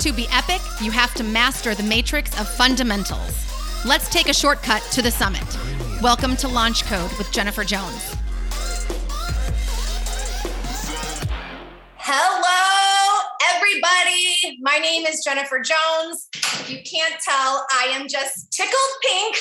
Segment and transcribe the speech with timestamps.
[0.00, 3.84] To be epic, you have to master the matrix of fundamentals.
[3.84, 5.44] Let's take a shortcut to the summit.
[6.00, 8.16] Welcome to Launch Code with Jennifer Jones.
[11.98, 13.22] Hello,
[13.54, 14.58] everybody.
[14.62, 16.30] My name is Jennifer Jones.
[16.34, 19.36] If you can't tell, I am just tickled pink,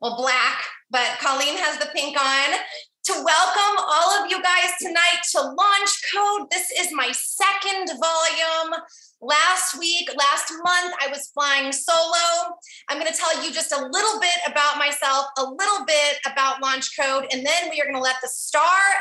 [0.00, 0.62] well, black,
[0.92, 2.60] but Colleen has the pink on.
[3.06, 6.48] To welcome all of you guys tonight to Launch Code.
[6.50, 8.80] This is my second volume.
[9.24, 12.56] Last week, last month, I was flying solo.
[12.90, 16.60] I'm going to tell you just a little bit about myself, a little bit about
[16.60, 18.60] Launch Code, and then we are going to let the star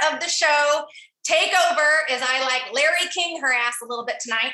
[0.09, 0.85] of the show
[1.25, 4.53] take over as I like Larry King her ass a little bit tonight.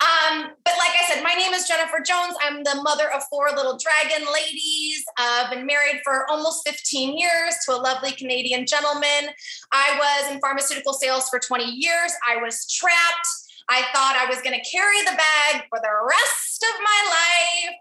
[0.00, 2.34] Um, but like I said, my name is Jennifer Jones.
[2.42, 5.04] I'm the mother of four little dragon ladies.
[5.18, 9.32] Uh, I've been married for almost 15 years to a lovely Canadian gentleman.
[9.72, 12.12] I was in pharmaceutical sales for 20 years.
[12.28, 13.47] I was trapped.
[13.68, 17.76] I thought I was going to carry the bag for the rest of my life.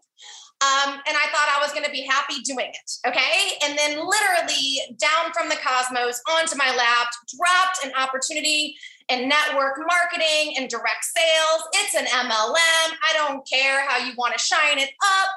[0.60, 2.92] Um, and I thought I was going to be happy doing it.
[3.06, 3.62] Okay.
[3.64, 8.76] And then, literally, down from the cosmos onto my lap, dropped an opportunity
[9.10, 11.62] in network marketing and direct sales.
[11.76, 12.90] It's an MLM.
[13.06, 15.30] I don't care how you want to shine it up.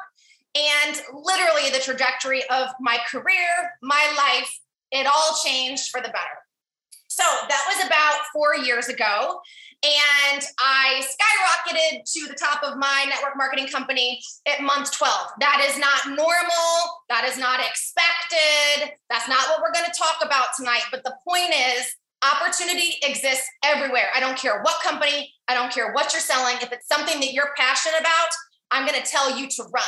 [0.57, 4.51] And literally, the trajectory of my career, my life,
[4.91, 6.41] it all changed for the better.
[7.09, 9.41] So that was about four years ago.
[9.83, 15.13] And I skyrocketed to the top of my network marketing company at month 12.
[15.41, 16.69] That is not normal.
[17.09, 18.93] That is not expected.
[19.09, 20.83] That's not what we're going to talk about tonight.
[20.91, 24.09] But the point is, opportunity exists everywhere.
[24.15, 26.57] I don't care what company, I don't care what you're selling.
[26.61, 28.29] If it's something that you're passionate about,
[28.71, 29.85] I'm going to tell you to run.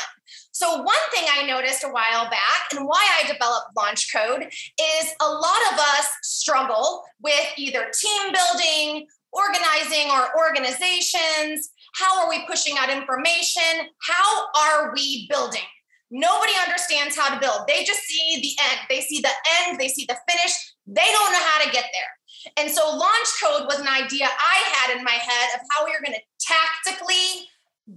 [0.53, 5.13] So, one thing I noticed a while back and why I developed Launch Code is
[5.21, 11.71] a lot of us struggle with either team building organizing our organizations?
[11.95, 13.89] How are we pushing out information?
[14.01, 15.67] How are we building?
[16.11, 17.67] Nobody understands how to build.
[17.67, 18.81] They just see the end.
[18.89, 19.33] They see the
[19.65, 20.53] end, they see the finish.
[20.87, 22.53] They don't know how to get there.
[22.59, 25.93] And so, launch code was an idea I had in my head of how we
[25.93, 27.49] were going to tactically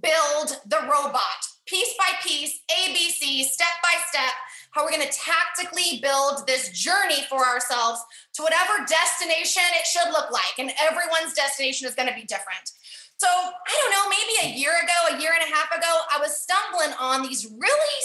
[0.01, 4.33] build the robot piece by piece, ABC, step by step,
[4.75, 8.03] how we're going to tactically build this journey for ourselves
[8.35, 10.59] to whatever destination it should look like.
[10.59, 12.75] And everyone's destination is going to be different.
[13.15, 16.19] So, I don't know, maybe a year ago, a year and a half ago, I
[16.19, 17.99] was stumbling on these really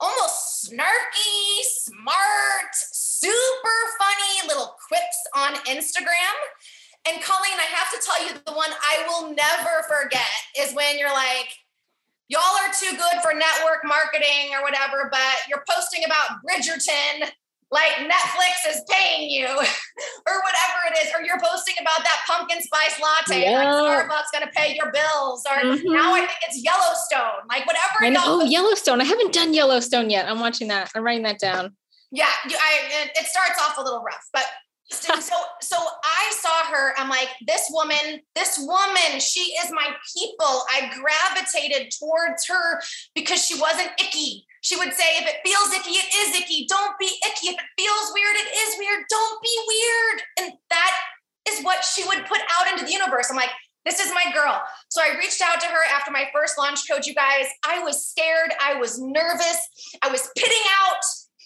[0.00, 6.36] almost snarky, smart, super funny little quips on Instagram.
[7.06, 10.26] And Colleen, I have to tell you, the one I will never forget
[10.58, 11.48] is when you're like,
[12.30, 17.28] y'all are too good for network marketing or whatever, but you're posting about Bridgerton
[17.70, 22.60] like Netflix is paying you or whatever it is, or you're posting about that pumpkin
[22.60, 23.58] spice latte, yeah.
[23.58, 25.92] like Starbucks gonna pay your bills, or mm-hmm.
[25.92, 28.10] now I think it's Yellowstone, like whatever.
[28.10, 28.40] Know.
[28.40, 29.00] Oh, Yellowstone.
[29.00, 30.28] I haven't done Yellowstone yet.
[30.28, 30.90] I'm watching that.
[30.94, 31.76] I'm writing that down.
[32.10, 34.44] Yeah, I, it starts off a little rough, but
[34.90, 36.92] so so I saw her.
[36.98, 40.62] I'm like, this woman, this woman, she is my people.
[40.70, 42.80] I gravitated towards her
[43.14, 44.46] because she wasn't icky.
[44.62, 46.66] She would say, if it feels icky, it is icky.
[46.68, 47.48] Don't be icky.
[47.48, 49.04] If it feels weird, it is weird.
[49.08, 50.22] Don't be weird.
[50.40, 50.96] And that
[51.48, 53.28] is what she would put out into the universe.
[53.30, 53.50] I'm like,
[53.86, 54.60] this is my girl.
[54.90, 57.46] So I reached out to her after my first launch code, you guys.
[57.66, 58.52] I was scared.
[58.60, 59.58] I was nervous.
[60.02, 61.02] I was pitting out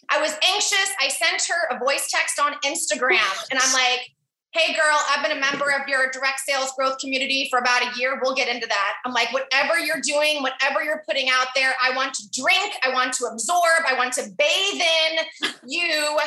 [0.08, 0.90] I was anxious.
[1.00, 4.10] I sent her a voice text on Instagram and I'm like,
[4.54, 7.98] hey girl, I've been a member of your direct sales growth community for about a
[7.98, 8.20] year.
[8.22, 8.92] We'll get into that.
[9.04, 12.92] I'm like, whatever you're doing, whatever you're putting out there, I want to drink, I
[12.92, 16.18] want to absorb, I want to bathe in you.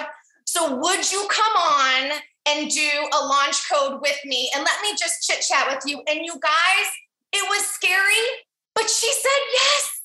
[0.46, 4.98] So would you come on and do a launch code with me and let me
[5.00, 6.02] just chit chat with you?
[6.10, 6.88] And you guys,
[7.32, 8.26] it was scary,
[8.76, 9.97] but she said yes.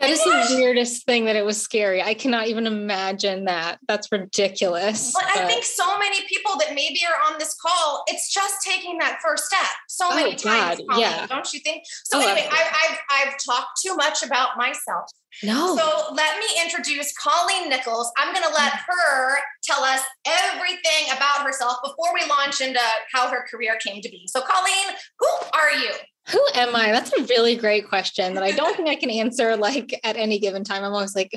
[0.00, 2.02] That is the weirdest thing that it was scary.
[2.02, 3.78] I cannot even imagine that.
[3.86, 5.12] That's ridiculous.
[5.12, 8.56] But, but, I think so many people that maybe are on this call, it's just
[8.64, 9.70] taking that first step.
[9.88, 11.26] So oh, many times, Colleen, yeah.
[11.26, 11.84] don't you think?
[12.04, 15.10] So oh, anyway, I've, I've, I've talked too much about myself.
[15.42, 15.76] No.
[15.76, 18.10] So let me introduce Colleen Nichols.
[18.18, 18.78] I'm going to let mm.
[18.86, 22.80] her tell us everything about herself before we launch into
[23.12, 24.26] how her career came to be.
[24.26, 25.90] So, Colleen, who are you?
[26.28, 26.90] Who am I?
[26.90, 30.38] That's a really great question that I don't think I can answer like at any
[30.38, 30.82] given time.
[30.82, 31.30] I'm always like,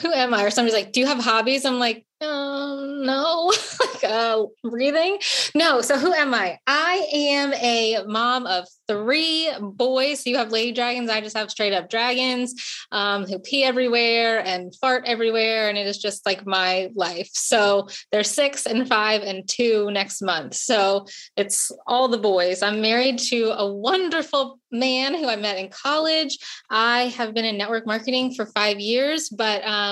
[0.00, 0.44] who am I?
[0.44, 1.64] Or somebody's like, do you have hobbies?
[1.64, 5.18] I'm like, um, no, like uh, breathing.
[5.54, 5.80] No.
[5.80, 6.58] So who am I?
[6.66, 10.22] I am a mom of three boys.
[10.22, 11.10] So you have lady dragons.
[11.10, 12.54] I just have straight up dragons
[12.92, 15.68] um, who pee everywhere and fart everywhere.
[15.68, 17.30] And it is just like my life.
[17.32, 20.54] So they're six and five and two next month.
[20.54, 21.06] So
[21.36, 22.62] it's all the boys.
[22.62, 26.38] I'm married to a wonderful man who I met in college.
[26.70, 29.91] I have been in network marketing for five years, but um,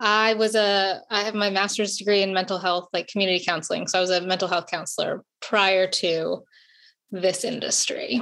[0.00, 3.86] I was a I have my master's degree in mental health, like community counseling.
[3.86, 6.42] So I was a mental health counselor prior to
[7.10, 8.20] this industry.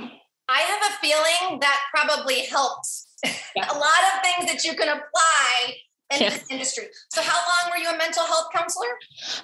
[0.49, 3.71] I have a feeling that probably helps yeah.
[3.71, 5.75] a lot of things that you can apply
[6.13, 6.31] in yeah.
[6.31, 6.85] this industry.
[7.11, 8.89] So how long were you a mental health counselor?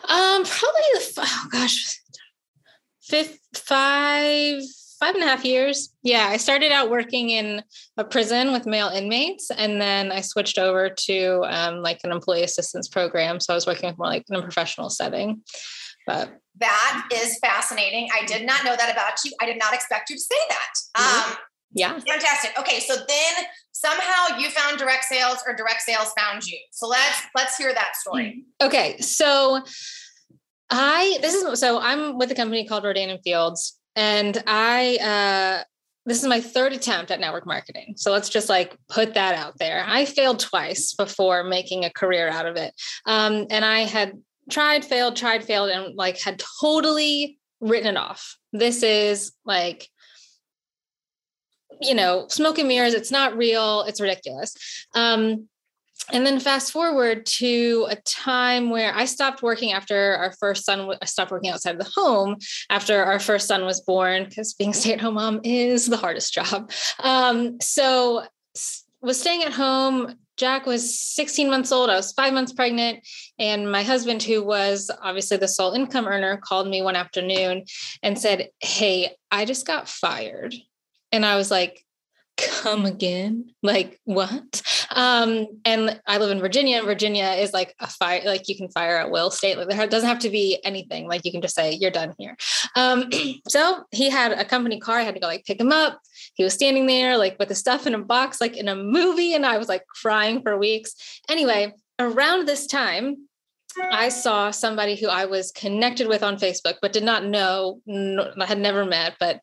[0.08, 2.00] Um, probably the oh gosh,
[3.00, 4.62] fifth, five,
[5.00, 5.94] five and a half years.
[6.02, 7.62] Yeah, I started out working in
[7.96, 12.44] a prison with male inmates, and then I switched over to um, like an employee
[12.44, 13.40] assistance program.
[13.40, 15.42] So I was working with more like in a professional setting.
[16.06, 18.08] But that is fascinating.
[18.14, 19.32] I did not know that about you.
[19.40, 21.30] I did not expect you to say that.
[21.30, 21.36] Um,
[21.72, 21.98] yeah.
[21.98, 22.58] Fantastic.
[22.58, 26.58] Okay, so then somehow you found direct sales or direct sales found you.
[26.72, 28.44] So let's let's hear that story.
[28.60, 29.62] Okay, so
[30.70, 35.64] I this is so I'm with a company called Rodan and Fields, and I uh
[36.06, 37.94] this is my third attempt at network marketing.
[37.96, 39.84] So let's just like put that out there.
[39.86, 42.74] I failed twice before making a career out of it.
[43.04, 44.14] Um, and I had
[44.50, 48.36] tried, failed, tried, failed, and like had totally written it off.
[48.52, 49.88] This is like
[51.80, 52.94] you know, smoke and mirrors.
[52.94, 53.82] It's not real.
[53.82, 54.54] It's ridiculous.
[54.94, 55.48] Um,
[56.12, 60.92] and then fast forward to a time where I stopped working after our first son.
[61.00, 62.36] I stopped working outside of the home
[62.68, 66.70] after our first son was born because being stay-at-home mom is the hardest job.
[67.02, 68.24] Um, so
[69.02, 70.14] was staying at home.
[70.36, 71.90] Jack was 16 months old.
[71.90, 73.06] I was five months pregnant.
[73.38, 77.64] And my husband, who was obviously the sole income earner, called me one afternoon
[78.02, 80.54] and said, Hey, I just got fired.
[81.12, 81.84] And I was like,
[82.48, 83.50] come again?
[83.62, 84.62] Like what?
[84.94, 88.68] Um and i live in virginia and virginia is like a fire like you can
[88.70, 89.56] fire at will state.
[89.56, 91.06] Like there doesn't have to be anything.
[91.06, 92.36] Like you can just say you're done here.
[92.76, 93.10] Um
[93.48, 94.98] so he had a company car.
[94.98, 96.00] I had to go like pick him up.
[96.34, 99.34] He was standing there like with the stuff in a box like in a movie
[99.34, 100.94] and i was like crying for weeks.
[101.28, 103.28] Anyway around this time
[103.78, 108.32] I saw somebody who I was connected with on Facebook, but did not know, no,
[108.44, 109.40] had never met, but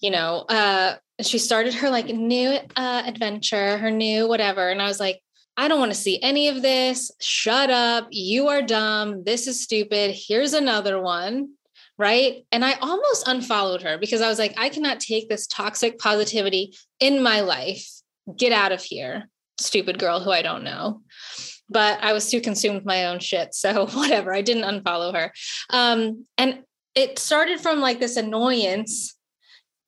[0.00, 4.68] you know, uh, she started her like new uh, adventure, her new whatever.
[4.68, 5.20] And I was like,
[5.56, 7.10] I don't want to see any of this.
[7.20, 8.08] Shut up.
[8.10, 9.24] You are dumb.
[9.24, 10.14] This is stupid.
[10.14, 11.50] Here's another one.
[11.98, 12.46] Right.
[12.50, 16.74] And I almost unfollowed her because I was like, I cannot take this toxic positivity
[16.98, 17.86] in my life.
[18.34, 19.28] Get out of here,
[19.58, 21.02] stupid girl who I don't know.
[21.68, 23.54] But I was too consumed with my own shit.
[23.54, 24.32] So whatever.
[24.32, 25.32] I didn't unfollow her.
[25.68, 26.60] Um, and
[26.94, 29.14] it started from like this annoyance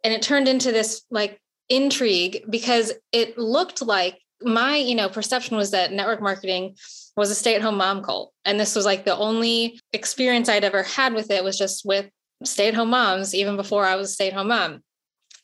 [0.04, 5.56] and it turned into this like intrigue because it looked like my you know perception
[5.56, 6.74] was that network marketing
[7.16, 8.32] was a stay-at-home mom cult.
[8.44, 12.08] And this was like the only experience i'd ever had with it was just with
[12.44, 14.82] stay-at-home moms even before i was a stay-at-home mom.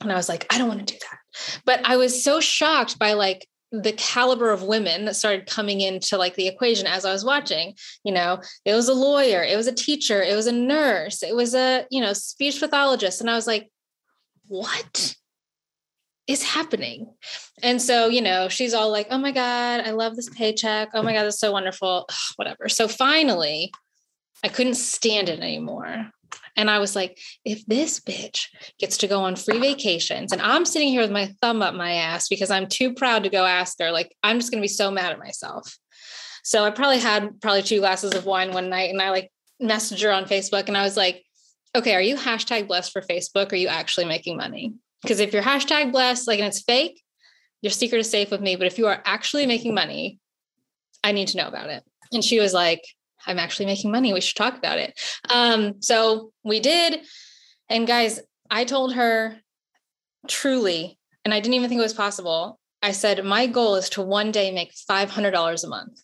[0.01, 1.61] And i was like i don't want to do that.
[1.65, 6.17] But i was so shocked by like the caliber of women that started coming into
[6.17, 9.67] like the equation as I was watching, you know, it was a lawyer, it was
[9.67, 13.21] a teacher, it was a nurse, it was a, you know, speech pathologist.
[13.21, 13.71] And I was like,
[14.49, 15.15] what
[16.27, 17.15] is happening?
[17.63, 20.91] And so, you know, she's all like, oh my God, I love this paycheck.
[20.95, 22.07] Oh my God, that's so wonderful.
[22.09, 22.69] Ugh, whatever.
[22.69, 23.73] So finally,
[24.45, 26.11] I couldn't stand it anymore.
[26.57, 28.49] And I was like, if this bitch
[28.79, 31.93] gets to go on free vacations and I'm sitting here with my thumb up my
[31.93, 34.69] ass because I'm too proud to go ask her, like, I'm just going to be
[34.69, 35.77] so mad at myself.
[36.43, 39.31] So I probably had probably two glasses of wine one night and I like
[39.63, 41.25] messaged her on Facebook and I was like,
[41.75, 43.53] okay, are you hashtag blessed for Facebook?
[43.53, 44.75] Are you actually making money?
[45.03, 47.03] Because if you're hashtag blessed, like, and it's fake,
[47.63, 48.57] your secret is safe with me.
[48.57, 50.19] But if you are actually making money,
[51.05, 51.85] I need to know about it.
[52.13, 52.83] And she was like,
[53.27, 54.13] I'm actually making money.
[54.13, 54.99] We should talk about it.
[55.29, 57.01] Um, so we did.
[57.69, 58.21] And guys,
[58.51, 59.37] I told her
[60.27, 62.59] truly, and I didn't even think it was possible.
[62.83, 66.01] I said, my goal is to one day make $500 a month.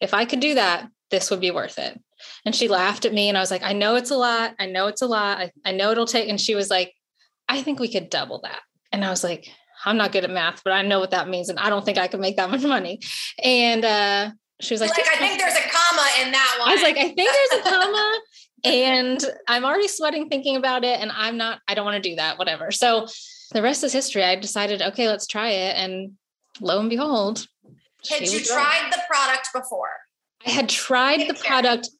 [0.00, 2.00] If I could do that, this would be worth it.
[2.44, 4.54] And she laughed at me and I was like, I know it's a lot.
[4.58, 5.38] I know it's a lot.
[5.38, 6.28] I, I know it'll take.
[6.28, 6.94] And she was like,
[7.48, 8.60] I think we could double that.
[8.92, 9.48] And I was like,
[9.84, 11.48] I'm not good at math, but I know what that means.
[11.48, 13.00] And I don't think I could make that much money.
[13.42, 16.68] And uh, she was like, like I think there's a comma in that one.
[16.68, 18.20] I was like, I think there's a comma.
[18.64, 21.00] and I'm already sweating thinking about it.
[21.00, 22.70] And I'm not, I don't want to do that, whatever.
[22.70, 23.06] So
[23.52, 24.22] the rest is history.
[24.22, 25.76] I decided, okay, let's try it.
[25.76, 26.12] And
[26.60, 27.46] lo and behold.
[28.08, 29.90] Had you tried the product before?
[30.46, 31.90] I had tried the product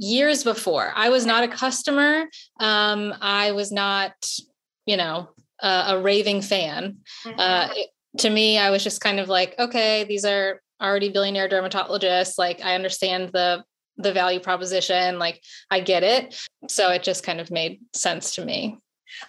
[0.00, 0.92] years before.
[0.96, 2.24] I was not a customer.
[2.58, 4.12] Um, I was not,
[4.86, 5.28] you know,
[5.60, 6.96] a, a raving fan.
[7.26, 7.38] Mm-hmm.
[7.38, 11.48] Uh, it, to me, I was just kind of like, okay, these are already billionaire
[11.48, 12.38] dermatologists.
[12.38, 13.62] Like, I understand the
[13.98, 15.18] the value proposition.
[15.18, 16.34] Like, I get it.
[16.68, 18.78] So it just kind of made sense to me.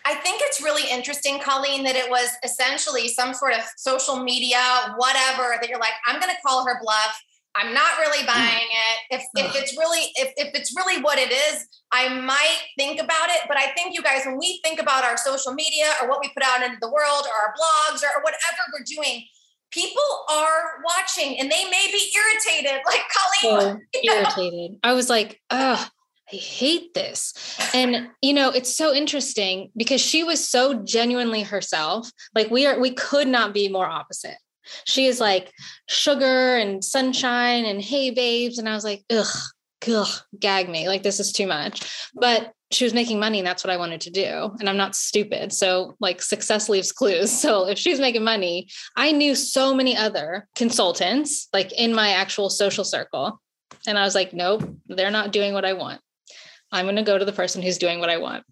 [0.05, 4.61] I think it's really interesting, Colleen, that it was essentially some sort of social media,
[4.95, 7.21] whatever, that you're like, I'm going to call her bluff.
[7.55, 8.27] I'm not really mm.
[8.27, 9.17] buying it.
[9.17, 13.29] If, if it's really if, if it's really what it is, I might think about
[13.29, 13.41] it.
[13.47, 16.29] But I think you guys, when we think about our social media or what we
[16.33, 19.25] put out into the world or our blogs or whatever we're doing,
[19.71, 22.81] people are watching and they may be irritated.
[22.91, 23.01] Like
[23.41, 24.77] Colleen, so irritated.
[24.83, 25.87] I was like, oh,
[26.31, 27.33] I hate this.
[27.73, 32.09] And you know, it's so interesting because she was so genuinely herself.
[32.33, 34.37] Like we are, we could not be more opposite.
[34.85, 35.51] She is like
[35.87, 38.57] sugar and sunshine and hey babes.
[38.57, 39.35] And I was like, ugh,
[39.87, 40.87] ugh, gag me.
[40.87, 42.09] Like this is too much.
[42.13, 44.51] But she was making money and that's what I wanted to do.
[44.59, 45.51] And I'm not stupid.
[45.51, 47.31] So like success leaves clues.
[47.41, 52.49] So if she's making money, I knew so many other consultants like in my actual
[52.49, 53.41] social circle.
[53.87, 56.01] And I was like, nope, they're not doing what I want.
[56.71, 58.45] I'm going to go to the person who's doing what I want.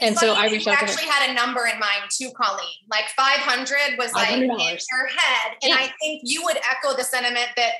[0.00, 0.82] And so I reached out.
[0.82, 2.68] Actually, had a number in mind too, Colleen.
[2.90, 5.76] Like 500 was like in your head, and yeah.
[5.76, 7.72] I think you would echo the sentiment that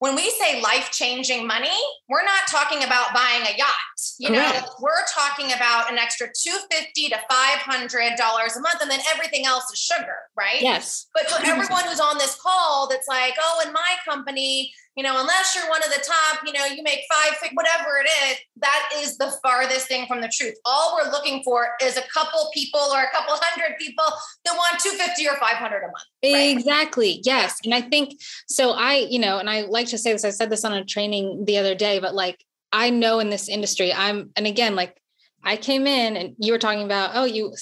[0.00, 1.76] when we say life changing money,
[2.08, 3.74] we're not talking about buying a yacht.
[4.18, 4.62] You Correct.
[4.62, 9.64] know, we're talking about an extra 250 to $500 a month and then everything else
[9.72, 10.60] is sugar, right?
[10.60, 11.08] Yes.
[11.14, 15.20] But for everyone who's on this call that's like, "Oh, in my company, you know,
[15.20, 18.90] unless you're one of the top, you know, you make five, whatever it is, that
[18.96, 20.56] is the farthest thing from the truth.
[20.64, 24.02] All we're looking for is a couple people or a couple hundred people
[24.44, 25.94] that want 250 or 500 a month.
[26.24, 26.58] Right?
[26.58, 27.20] Exactly.
[27.22, 27.58] Yes.
[27.64, 28.72] And I think so.
[28.72, 31.44] I, you know, and I like to say this, I said this on a training
[31.44, 35.00] the other day, but like, I know in this industry, I'm, and again, like
[35.44, 37.54] I came in and you were talking about, oh, you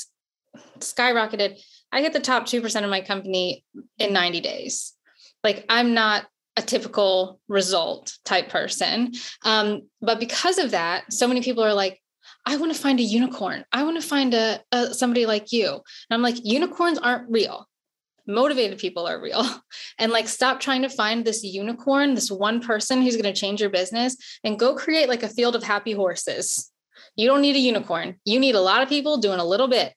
[0.78, 1.61] skyrocketed.
[1.93, 3.62] I get the top 2% of my company
[3.99, 4.95] in 90 days.
[5.45, 6.25] Like I'm not
[6.57, 9.13] a typical result type person.
[9.45, 12.01] Um, but because of that, so many people are like,
[12.47, 13.65] I want to find a unicorn.
[13.73, 15.69] I want to find a, a somebody like you.
[15.69, 17.69] And I'm like, unicorns aren't real.
[18.27, 19.45] Motivated people are real.
[19.99, 23.63] And like, stop trying to find this unicorn, this one person who's going to change
[23.63, 26.71] your business and go create like a field of happy horses.
[27.17, 28.17] You don't need a unicorn.
[28.27, 29.95] You need a lot of people doing a little bit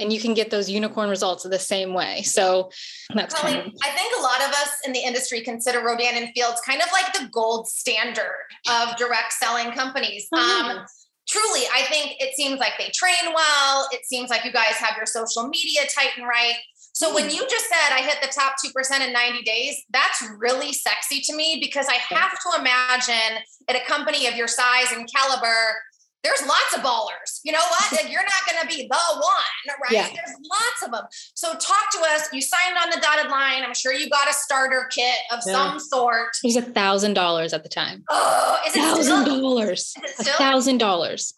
[0.00, 2.22] and you can get those unicorn results the same way.
[2.22, 2.70] So
[3.14, 6.30] that's kind of- I think a lot of us in the industry consider Rodan and
[6.34, 10.26] Fields kind of like the gold standard of direct selling companies.
[10.34, 10.70] Mm-hmm.
[10.70, 10.86] Um,
[11.28, 13.88] truly, I think it seems like they train well.
[13.92, 16.56] It seems like you guys have your social media tight and right.
[16.92, 17.36] So when mm-hmm.
[17.36, 21.34] you just said I hit the top 2% in 90 days, that's really sexy to
[21.34, 25.76] me because I have to imagine at a company of your size and caliber,
[26.22, 27.40] there's lots of ballers.
[27.44, 27.92] You know what?
[27.92, 29.90] Like you're not going to be the one, right?
[29.90, 30.06] Yeah.
[30.06, 31.04] There's lots of them.
[31.34, 32.28] So talk to us.
[32.32, 33.62] You signed on the dotted line.
[33.62, 35.52] I'm sure you got a starter kit of yeah.
[35.52, 36.28] some sort.
[36.42, 38.04] It was a thousand dollars at the time.
[38.10, 39.94] Oh, is it thousand dollars?
[40.18, 41.32] A thousand dollars.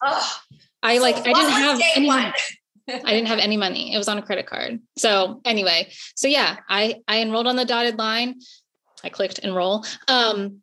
[0.81, 1.15] I like.
[1.15, 2.09] I didn't have any.
[2.89, 3.93] I didn't have any money.
[3.93, 4.81] It was on a credit card.
[4.97, 8.35] So anyway, so yeah, I I enrolled on the dotted line.
[9.03, 9.85] I clicked enroll.
[10.07, 10.62] Um,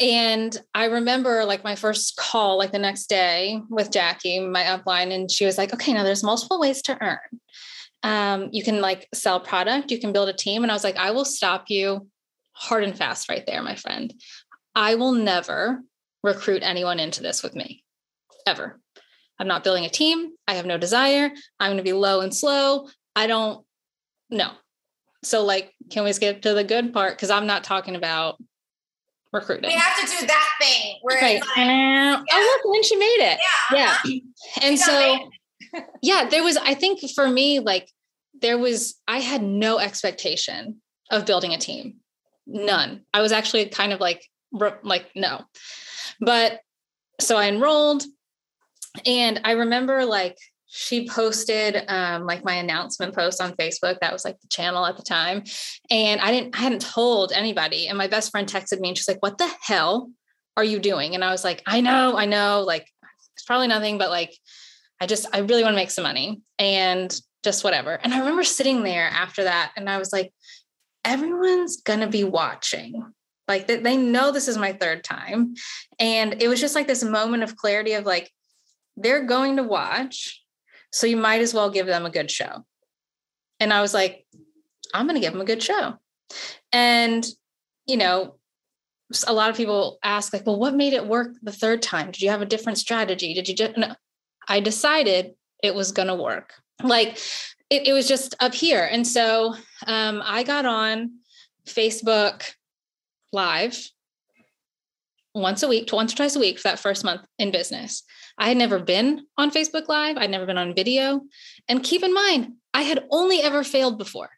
[0.00, 5.12] and I remember like my first call, like the next day with Jackie, my upline,
[5.12, 7.40] and she was like, okay, now there's multiple ways to earn.
[8.02, 10.62] Um, you can like sell product, you can build a team.
[10.62, 12.08] And I was like, I will stop you
[12.52, 14.12] hard and fast right there, my friend.
[14.74, 15.82] I will never
[16.22, 17.84] recruit anyone into this with me
[18.46, 18.80] ever.
[19.38, 20.32] I'm not building a team.
[20.46, 21.30] I have no desire.
[21.58, 22.88] I'm going to be low and slow.
[23.16, 23.64] I don't
[24.30, 24.50] know.
[25.22, 27.16] So, like, can we skip to the good part?
[27.16, 28.36] Because I'm not talking about
[29.34, 29.70] recruiting.
[29.70, 31.40] We have to do that thing where right.
[31.40, 32.22] Like, yeah.
[32.30, 33.38] oh look, and she made it.
[33.72, 33.78] Yeah.
[33.78, 33.96] Yeah.
[34.04, 34.60] Uh-huh.
[34.62, 35.30] And so
[36.02, 37.90] yeah, there was, I think for me, like
[38.40, 41.96] there was, I had no expectation of building a team.
[42.46, 43.02] None.
[43.12, 44.24] I was actually kind of like,
[44.82, 45.42] like, no.
[46.20, 46.60] But
[47.20, 48.04] so I enrolled
[49.04, 50.36] and I remember like
[50.76, 54.00] she posted um, like my announcement post on Facebook.
[54.00, 55.44] That was like the channel at the time.
[55.88, 57.86] And I didn't, I hadn't told anybody.
[57.86, 60.10] And my best friend texted me and she's like, What the hell
[60.56, 61.14] are you doing?
[61.14, 62.88] And I was like, I know, I know, like
[63.36, 64.36] it's probably nothing, but like
[65.00, 67.92] I just, I really want to make some money and just whatever.
[67.92, 70.32] And I remember sitting there after that and I was like,
[71.04, 73.00] everyone's gonna be watching.
[73.46, 75.54] Like they, they know this is my third time.
[76.00, 78.32] And it was just like this moment of clarity of like,
[78.96, 80.43] they're going to watch
[80.94, 82.64] so you might as well give them a good show.
[83.58, 84.24] And I was like,
[84.94, 85.94] I'm going to give them a good show.
[86.70, 87.26] And,
[87.84, 88.36] you know,
[89.26, 92.12] a lot of people ask, like, well, what made it work the third time?
[92.12, 93.34] Did you have a different strategy?
[93.34, 93.92] Did you just, no.
[94.46, 95.32] I decided
[95.64, 96.54] it was going to work.
[96.80, 97.18] Like,
[97.70, 98.88] it, it, was just up here.
[98.88, 99.56] And so
[99.88, 101.10] um, I got on
[101.66, 102.52] Facebook
[103.32, 103.90] Live
[105.34, 108.04] once a week, once or twice a week for that first month in business.
[108.38, 111.22] I had never been on Facebook Live, I'd never been on video.
[111.68, 114.30] And keep in mind, I had only ever failed before,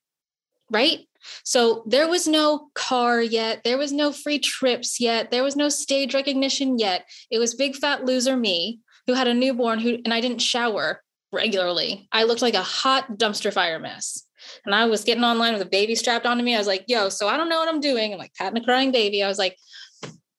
[0.70, 1.00] right?
[1.44, 3.64] So there was no car yet.
[3.64, 5.30] There was no free trips yet.
[5.30, 7.08] There was no stage recognition yet.
[7.30, 11.02] It was big fat loser me who had a newborn who and I didn't shower
[11.32, 12.08] regularly.
[12.12, 14.24] I looked like a hot dumpster fire mess.
[14.64, 16.54] And I was getting online with a baby strapped onto me.
[16.54, 18.12] I was like, yo, so I don't know what I'm doing.
[18.12, 19.22] I'm like patting a crying baby.
[19.22, 19.56] I was like,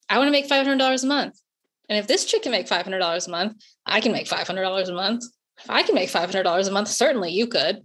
[0.09, 1.37] I want to make $500 a month.
[1.89, 5.23] And if this chick can make $500 a month, I can make $500 a month.
[5.59, 7.77] If I can make $500 a month, certainly you could.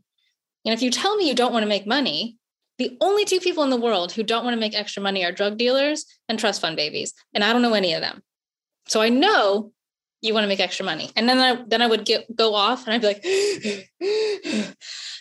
[0.64, 2.36] And if you tell me you don't want to make money,
[2.78, 5.32] the only two people in the world who don't want to make extra money are
[5.32, 7.14] drug dealers and trust fund babies.
[7.34, 8.22] And I don't know any of them.
[8.88, 9.72] So I know
[10.20, 11.10] you want to make extra money.
[11.16, 13.24] And then I then I would get go off and I'd be like,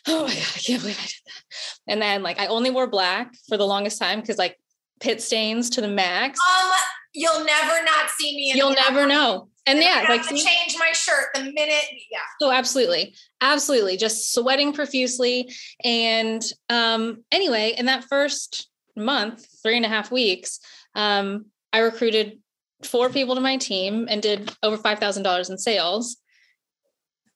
[0.07, 1.43] oh my God, I can't believe I did that.
[1.87, 4.57] And then like I only wore black for the longest time because like
[4.99, 6.39] pit stains to the max.
[6.39, 6.71] Um,
[7.13, 8.53] you'll never not see me.
[8.55, 9.49] You'll never know.
[9.67, 11.85] And I yeah, like to change my shirt the minute.
[12.09, 12.19] Yeah.
[12.41, 15.53] so absolutely, absolutely, just sweating profusely.
[15.83, 20.59] And um, anyway, in that first month, three and a half weeks,
[20.95, 22.39] um, I recruited
[22.83, 26.17] four people to my team and did over five thousand dollars in sales.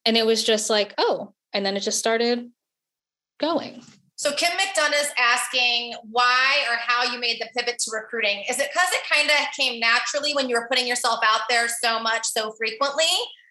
[0.03, 2.49] And it was just like, oh, and then it just started
[3.39, 3.81] going.
[4.17, 8.43] So Kim McDonough is asking why or how you made the pivot to recruiting.
[8.49, 11.67] Is it because it kind of came naturally when you were putting yourself out there
[11.67, 13.03] so much, so frequently?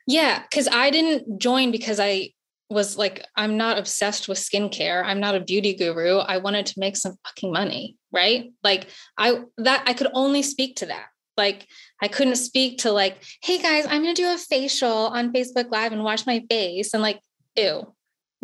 [0.07, 2.31] Yeah, because I didn't join because I
[2.71, 5.05] was like, I'm not obsessed with skincare.
[5.05, 6.19] I'm not a beauty guru.
[6.19, 8.51] I wanted to make some fucking money, right?
[8.63, 11.07] Like I that I could only speak to that.
[11.37, 11.67] Like
[12.01, 15.93] I couldn't speak to like, hey guys, I'm gonna do a facial on Facebook Live
[15.93, 17.21] and wash my face and like,
[17.57, 17.95] ew.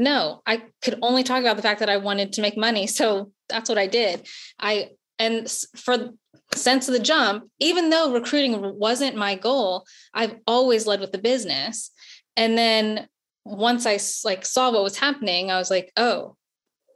[0.00, 2.86] No, I could only talk about the fact that I wanted to make money.
[2.86, 4.26] So that's what I did.
[4.58, 6.08] I and for
[6.54, 11.90] since the jump, even though recruiting wasn't my goal, I've always led with the business.
[12.34, 13.08] And then
[13.44, 16.34] once i like saw what was happening, I was like, oh,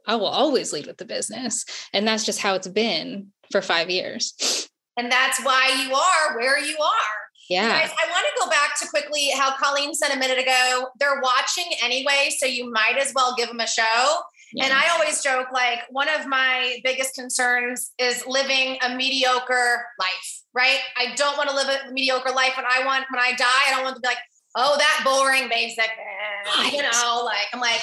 [0.07, 1.63] I will always lead with the business.
[1.93, 4.67] And that's just how it's been for five years.
[4.97, 7.24] And that's why you are where you are.
[7.49, 7.79] Yeah.
[7.79, 10.87] Guys, I want to go back to quickly how Colleen said a minute ago.
[10.99, 14.19] They're watching anyway, so you might as well give them a show.
[14.61, 20.41] And I always joke like one of my biggest concerns is living a mediocre life,
[20.53, 20.79] right?
[20.97, 22.53] I don't want to live a mediocre life.
[22.55, 24.17] When I want, when I die, I don't want to be like,
[24.55, 27.81] oh, that boring basic, eh, you know, like I'm like,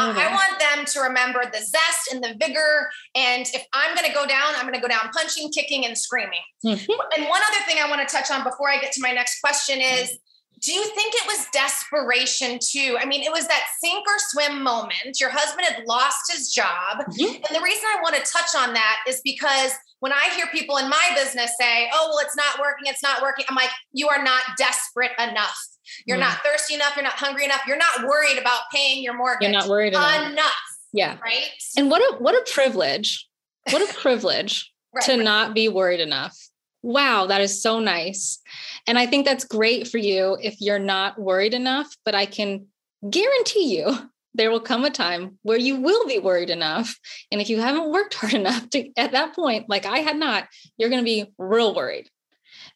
[0.00, 0.12] I.
[0.20, 2.88] I want them to remember the zest and the vigor.
[3.14, 5.96] And if I'm going to go down, I'm going to go down punching, kicking, and
[5.96, 6.40] screaming.
[6.64, 6.86] Mhm.
[7.16, 9.40] And one other thing I want to touch on before I get to my next
[9.40, 10.18] question is
[10.60, 12.96] do you think it was desperation too?
[12.98, 15.20] I mean, it was that sink or swim moment.
[15.20, 17.04] Your husband had lost his job.
[17.18, 17.34] Mhm.
[17.46, 20.78] And the reason I want to touch on that is because when I hear people
[20.78, 24.08] in my business say, oh, well, it's not working, it's not working, I'm like, you
[24.08, 25.58] are not desperate enough.
[26.06, 26.20] You're Mm.
[26.20, 26.94] not thirsty enough.
[26.96, 27.62] You're not hungry enough.
[27.66, 29.42] You're not worried about paying your mortgage.
[29.50, 30.30] You're not worried enough.
[30.30, 30.52] enough,
[30.92, 31.18] yeah.
[31.22, 31.48] right?
[31.76, 33.26] And what a what a privilege.
[33.70, 35.04] What a privilege Right.
[35.06, 36.36] to not be worried enough.
[36.82, 38.38] Wow, that is so nice.
[38.86, 42.66] And I think that's great for you if you're not worried enough, but I can
[43.08, 46.98] guarantee you there will come a time where you will be worried enough.
[47.32, 50.46] And if you haven't worked hard enough to at that point, like I had not,
[50.76, 52.08] you're going to be real worried.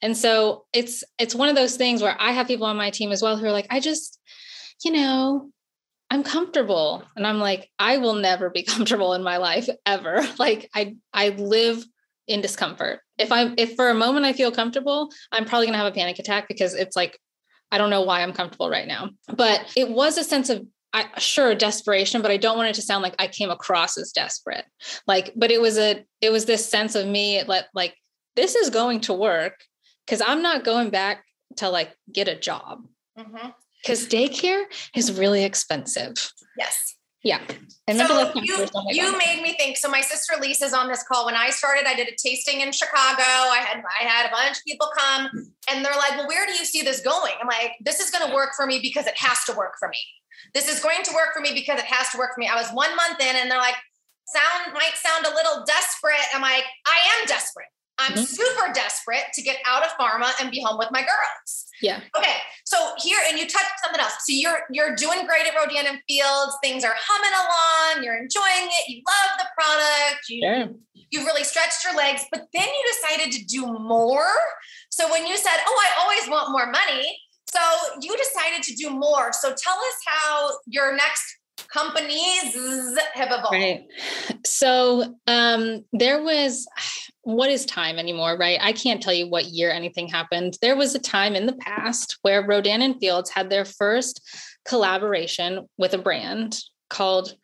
[0.02, 3.12] And so it's it's one of those things where I have people on my team
[3.12, 4.20] as well who are like, I just,
[4.84, 5.50] you know,
[6.10, 7.02] I'm comfortable.
[7.16, 10.26] And I'm like, I will never be comfortable in my life ever.
[10.38, 11.84] Like I I live
[12.26, 13.00] in discomfort.
[13.18, 15.94] If I if for a moment I feel comfortable, I'm probably going to have a
[15.94, 17.18] panic attack because it's like
[17.70, 19.10] I don't know why I'm comfortable right now.
[19.34, 22.82] But it was a sense of I, sure desperation, but I don't want it to
[22.82, 24.64] sound like I came across as desperate.
[25.06, 27.94] Like, but it was a it was this sense of me let like
[28.36, 29.54] this is going to work
[30.08, 31.24] because I'm not going back
[31.56, 32.86] to like get a job
[33.18, 33.48] mm-hmm.
[33.82, 34.64] because daycare
[34.96, 36.14] is really expensive.
[36.56, 36.94] Yes.
[37.24, 37.40] Yeah.
[37.88, 39.76] And so you, you made me think.
[39.76, 41.26] So my sister Lisa's on this call.
[41.26, 43.22] When I started, I did a tasting in Chicago.
[43.22, 45.28] I had I had a bunch of people come,
[45.68, 48.28] and they're like, "Well, where do you see this going?" I'm like, "This is going
[48.28, 49.98] to work for me because it has to work for me.
[50.54, 52.54] This is going to work for me because it has to work for me." I
[52.54, 53.76] was one month in, and they're like,
[54.28, 57.66] "Sound might sound a little desperate." I'm like, "I am desperate.
[57.98, 58.26] I'm Mhm.
[58.26, 62.00] super desperate to get out of pharma and be home with my girls." yeah.
[62.16, 64.14] Okay, so here, and you touched something else.
[64.26, 66.52] So you're you're doing great at Rodan and Fields.
[66.62, 68.02] Things are humming along.
[68.04, 68.88] You're enjoying it.
[68.88, 70.28] You love the product.
[70.28, 70.68] You Sure.
[71.12, 74.28] you've really stretched your legs, but then you decided to do more.
[74.90, 77.06] So when you said, "Oh, I always want more money,"
[77.54, 77.60] so
[78.00, 79.32] you decided to do more.
[79.32, 81.24] So tell us how your next
[81.68, 82.54] companies
[83.14, 83.52] have evolved.
[83.52, 83.82] Right.
[84.44, 86.66] So um there was
[87.28, 88.58] what is time anymore, right?
[88.62, 90.56] I can't tell you what year anything happened.
[90.62, 94.26] There was a time in the past where Rodan and Fields had their first
[94.66, 97.34] collaboration with a brand called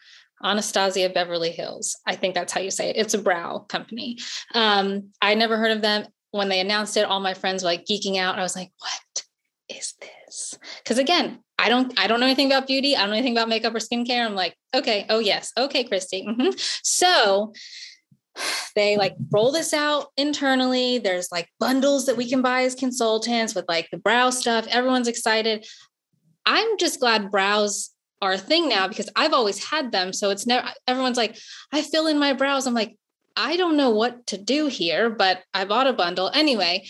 [0.43, 1.99] Anastasia Beverly Hills.
[2.07, 2.97] I think that's how you say it.
[2.97, 4.17] It's a brow company.
[4.55, 6.07] Um, I never heard of them.
[6.31, 8.39] When they announced it, all my friends were like geeking out.
[8.39, 9.23] I was like, what
[9.69, 10.59] is this?
[10.79, 12.97] Because again, I don't I don't know anything about beauty.
[12.97, 14.25] I don't know anything about makeup or skincare.
[14.25, 16.25] I'm like, okay, oh yes, okay, Christy.
[16.27, 16.57] Mm-hmm.
[16.83, 17.53] So
[18.75, 20.99] they like roll this out internally.
[20.99, 24.67] There's like bundles that we can buy as consultants with like the brow stuff.
[24.69, 25.67] Everyone's excited.
[26.47, 30.13] I'm just glad brows are a thing now because I've always had them.
[30.13, 31.37] So it's never, everyone's like,
[31.73, 32.67] I fill in my brows.
[32.67, 32.97] I'm like,
[33.37, 36.31] I don't know what to do here, but I bought a bundle.
[36.33, 36.87] Anyway,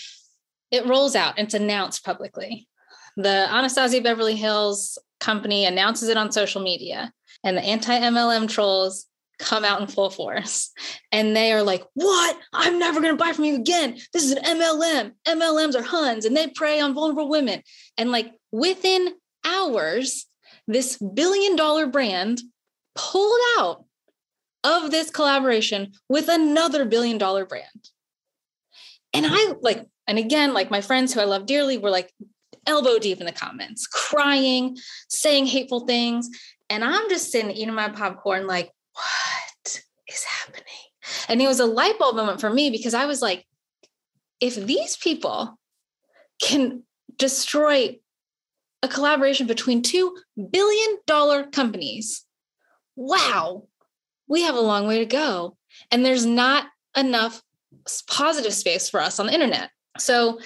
[0.70, 1.38] it rolls out.
[1.38, 2.68] It's announced publicly.
[3.16, 7.12] The Anastasia Beverly Hills company announces it on social media,
[7.44, 9.06] and the anti MLM trolls
[9.38, 10.70] come out in full force.
[11.12, 12.38] And they are like, What?
[12.52, 13.98] I'm never going to buy from you again.
[14.12, 15.12] This is an MLM.
[15.26, 17.62] MLMs are Huns and they prey on vulnerable women.
[17.98, 20.26] And like within hours,
[20.66, 22.40] this billion dollar brand
[22.94, 23.84] pulled out
[24.62, 27.90] of this collaboration with another billion dollar brand.
[29.12, 32.12] And I like, and again, like my friends who I love dearly were like
[32.66, 34.76] elbow deep in the comments, crying,
[35.08, 36.28] saying hateful things.
[36.70, 40.64] And I'm just sitting eating my popcorn, like, what is happening?
[41.28, 43.46] And it was a light bulb moment for me because I was like,
[44.40, 45.58] if these people
[46.40, 46.82] can
[47.16, 47.98] destroy
[48.82, 50.16] a collaboration between two
[50.50, 52.24] billion dollar companies,
[52.96, 53.64] wow,
[54.28, 55.56] we have a long way to go.
[55.90, 57.42] And there's not enough
[58.08, 59.70] positive space for us on the internet.
[59.98, 60.38] So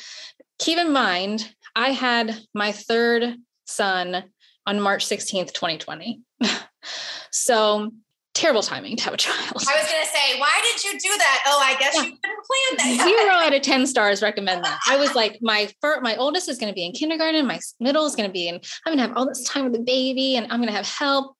[0.58, 4.24] keep in mind, I had my third son
[4.66, 6.20] on March 16th, 2020.
[7.30, 7.90] so
[8.38, 9.36] terrible timing to have a child.
[9.38, 11.42] I was going to say, why did you do that?
[11.46, 12.02] Oh, I guess yeah.
[12.02, 13.04] you couldn't plan that.
[13.04, 14.78] Zero out of 10 stars recommend that.
[14.88, 17.46] I was like, my first, my oldest is going to be in kindergarten.
[17.46, 19.72] My middle is going to be in, I'm going to have all this time with
[19.72, 21.34] the baby and I'm going to have help.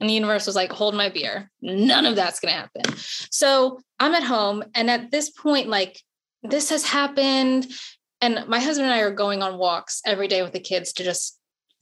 [0.00, 1.50] And the universe was like, hold my beer.
[1.60, 2.96] None of that's going to happen.
[3.30, 4.62] So I'm at home.
[4.74, 6.00] And at this point, like,
[6.42, 7.66] this has happened.
[8.20, 11.04] And my husband and I are going on walks every day with the kids to
[11.04, 11.38] just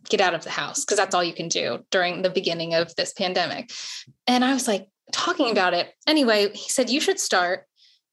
[0.09, 2.95] get out of the house because that's all you can do during the beginning of
[2.97, 3.71] this pandemic.
[4.27, 5.93] And I was like talking about it.
[6.07, 7.67] Anyway, he said, You should start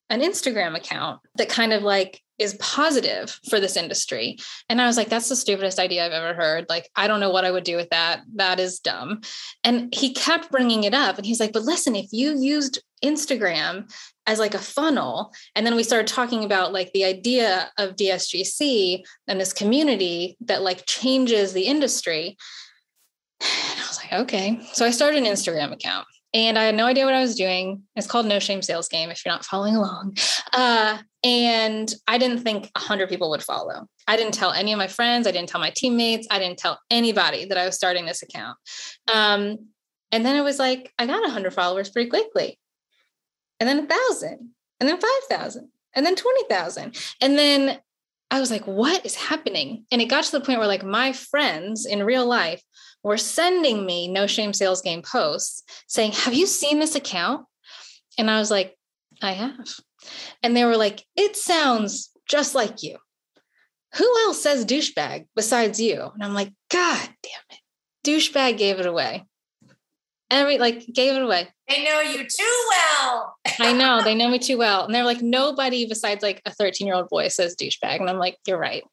[0.10, 4.38] an Instagram account that kind of like is positive for this industry.
[4.68, 6.66] And I was like, that's the stupidest idea I've ever heard.
[6.68, 8.22] Like, I don't know what I would do with that.
[8.36, 9.22] That is dumb.
[9.64, 11.18] And he kept bringing it up.
[11.18, 13.94] And he's like, but listen, if you used Instagram
[14.28, 19.04] as like a funnel, and then we started talking about like the idea of DSGC
[19.28, 22.38] and this community that like changes the industry.
[23.42, 24.60] And I was like, okay.
[24.74, 27.84] So I started an Instagram account and I had no idea what I was doing.
[27.96, 30.18] It's called No Shame Sales Game if you're not following along.
[30.54, 33.86] Uh, and I didn't think 100 people would follow.
[34.08, 35.28] I didn't tell any of my friends.
[35.28, 36.28] I didn't tell my teammates.
[36.32, 38.58] I didn't tell anybody that I was starting this account.
[39.12, 39.58] Um,
[40.12, 42.58] and then it was like, I got 100 followers pretty quickly.
[43.62, 46.98] And then a thousand, and then 5,000, and then 20,000.
[47.22, 47.80] And then
[48.32, 49.86] I was like, what is happening?
[49.92, 52.64] And it got to the point where, like, my friends in real life
[53.04, 57.46] were sending me no shame sales game posts saying, Have you seen this account?
[58.18, 58.76] And I was like,
[59.22, 59.68] I have.
[60.42, 62.98] And they were like, It sounds just like you.
[63.96, 66.02] Who else says douchebag besides you?
[66.02, 67.60] And I'm like, God damn it.
[68.04, 69.26] Douchebag gave it away.
[70.32, 71.50] Every like gave it away.
[71.70, 73.36] They know you too well.
[73.60, 74.86] I know they know me too well.
[74.86, 78.00] And they're like, nobody besides like a 13 year old boy says douchebag.
[78.00, 78.84] And I'm like, you're right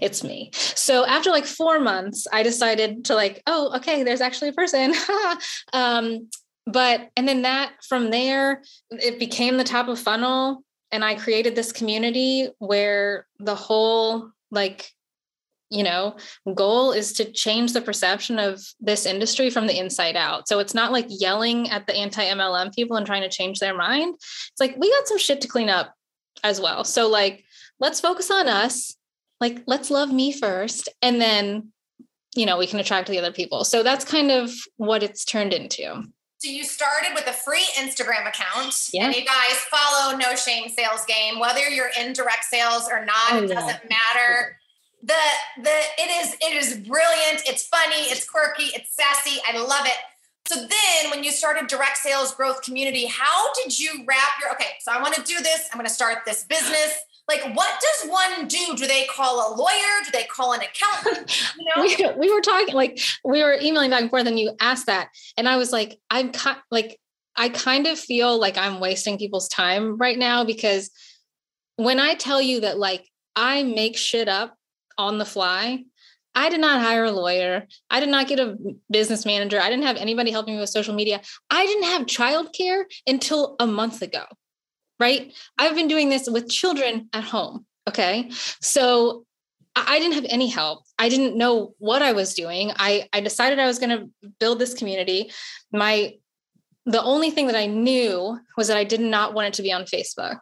[0.00, 0.50] it's me.
[0.54, 4.94] So after like four months, I decided to like, oh, okay, there's actually a person.
[5.72, 6.28] um,
[6.66, 10.62] but and then that from there, it became the top of funnel.
[10.92, 14.90] And I created this community where the whole like
[15.70, 16.16] you know
[16.54, 20.74] goal is to change the perception of this industry from the inside out so it's
[20.74, 24.60] not like yelling at the anti mlm people and trying to change their mind it's
[24.60, 25.94] like we got some shit to clean up
[26.44, 27.44] as well so like
[27.80, 28.96] let's focus on us
[29.40, 31.72] like let's love me first and then
[32.34, 35.52] you know we can attract the other people so that's kind of what it's turned
[35.52, 36.04] into
[36.38, 39.06] so you started with a free Instagram account, yeah.
[39.06, 41.40] and you guys follow No Shame Sales Game.
[41.40, 43.88] Whether you're in direct sales or not, oh, it doesn't yeah.
[43.88, 44.58] matter.
[45.06, 47.42] The the it is it is brilliant.
[47.46, 48.02] It's funny.
[48.10, 48.70] It's quirky.
[48.74, 49.40] It's sassy.
[49.48, 49.96] I love it.
[50.48, 54.74] So then, when you started direct sales growth community, how did you wrap your okay?
[54.80, 55.68] So I want to do this.
[55.72, 59.56] I'm going to start this business like what does one do do they call a
[59.56, 62.14] lawyer do they call an accountant you know?
[62.14, 65.08] we, we were talking like we were emailing back and forth and you asked that
[65.36, 66.30] and i was like i'm
[66.70, 67.00] like
[67.36, 70.90] I kind of feel like I'm wasting people's time right now because
[71.76, 74.55] when I tell you that like I make shit up
[74.98, 75.84] on the fly,
[76.36, 77.66] I did not hire a lawyer.
[77.90, 78.56] I did not get a
[78.90, 79.58] business manager.
[79.58, 81.22] I didn't have anybody helping me with social media.
[81.50, 84.24] I didn't have childcare until a month ago,
[85.00, 85.32] right?
[85.56, 87.64] I've been doing this with children at home.
[87.88, 88.30] Okay.
[88.60, 89.24] So
[89.74, 90.84] I didn't have any help.
[90.98, 92.70] I didn't know what I was doing.
[92.76, 95.30] I, I decided I was going to build this community.
[95.72, 96.14] My
[96.84, 99.72] the only thing that I knew was that I did not want it to be
[99.72, 100.38] on Facebook.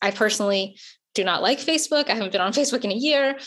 [0.00, 0.78] I personally
[1.14, 2.08] do not like Facebook.
[2.08, 3.38] I haven't been on Facebook in a year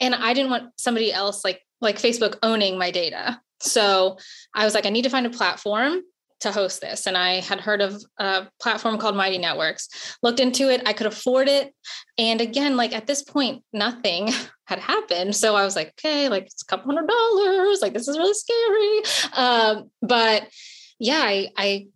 [0.00, 3.40] and I didn't want somebody else like like Facebook owning my data.
[3.60, 4.18] So
[4.54, 6.00] I was like I need to find a platform
[6.40, 10.16] to host this and I had heard of a platform called Mighty Networks.
[10.22, 11.74] Looked into it, I could afford it
[12.18, 14.30] and again like at this point nothing
[14.66, 15.36] had happened.
[15.36, 18.34] So I was like okay, like it's a couple hundred dollars, like this is really
[18.34, 19.02] scary.
[19.34, 20.48] Um, but
[20.98, 21.86] yeah, I, I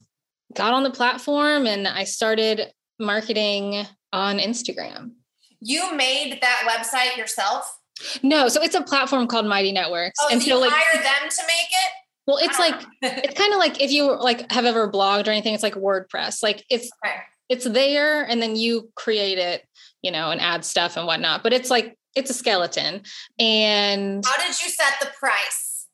[0.55, 5.13] got on the platform and I started marketing on Instagram.
[5.61, 7.78] You made that website yourself?
[8.23, 10.19] No, so it's a platform called Mighty Networks.
[10.21, 11.93] Oh, and so, so like, hire them to make it?
[12.27, 13.21] Well, it's like ah.
[13.25, 16.43] it's kind of like if you like have ever blogged or anything, it's like WordPress.
[16.43, 17.17] Like it's okay.
[17.49, 19.65] it's there and then you create it,
[20.03, 21.43] you know, and add stuff and whatnot.
[21.43, 23.03] But it's like it's a skeleton.
[23.39, 25.87] And how did you set the price?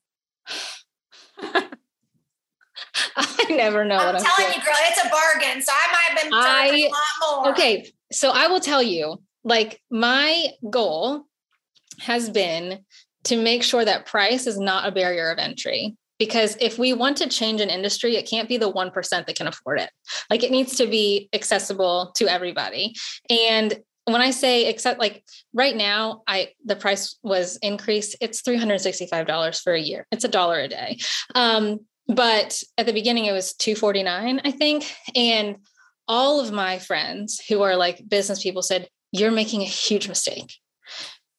[3.16, 3.96] I never know.
[3.96, 5.62] I'm telling I'm you, girl, it's a bargain.
[5.62, 7.52] So I might have been I, a lot more.
[7.52, 11.26] Okay, so I will tell you, like my goal
[12.00, 12.80] has been
[13.24, 15.96] to make sure that price is not a barrier of entry.
[16.18, 19.48] Because if we want to change an industry, it can't be the 1% that can
[19.48, 19.90] afford it.
[20.30, 22.94] Like it needs to be accessible to everybody.
[23.28, 28.16] And when I say except like right now, I the price was increased.
[28.20, 30.06] It's $365 for a year.
[30.12, 30.98] It's a dollar a day.
[31.34, 35.56] Um, but at the beginning it was 249 i think and
[36.06, 40.58] all of my friends who are like business people said you're making a huge mistake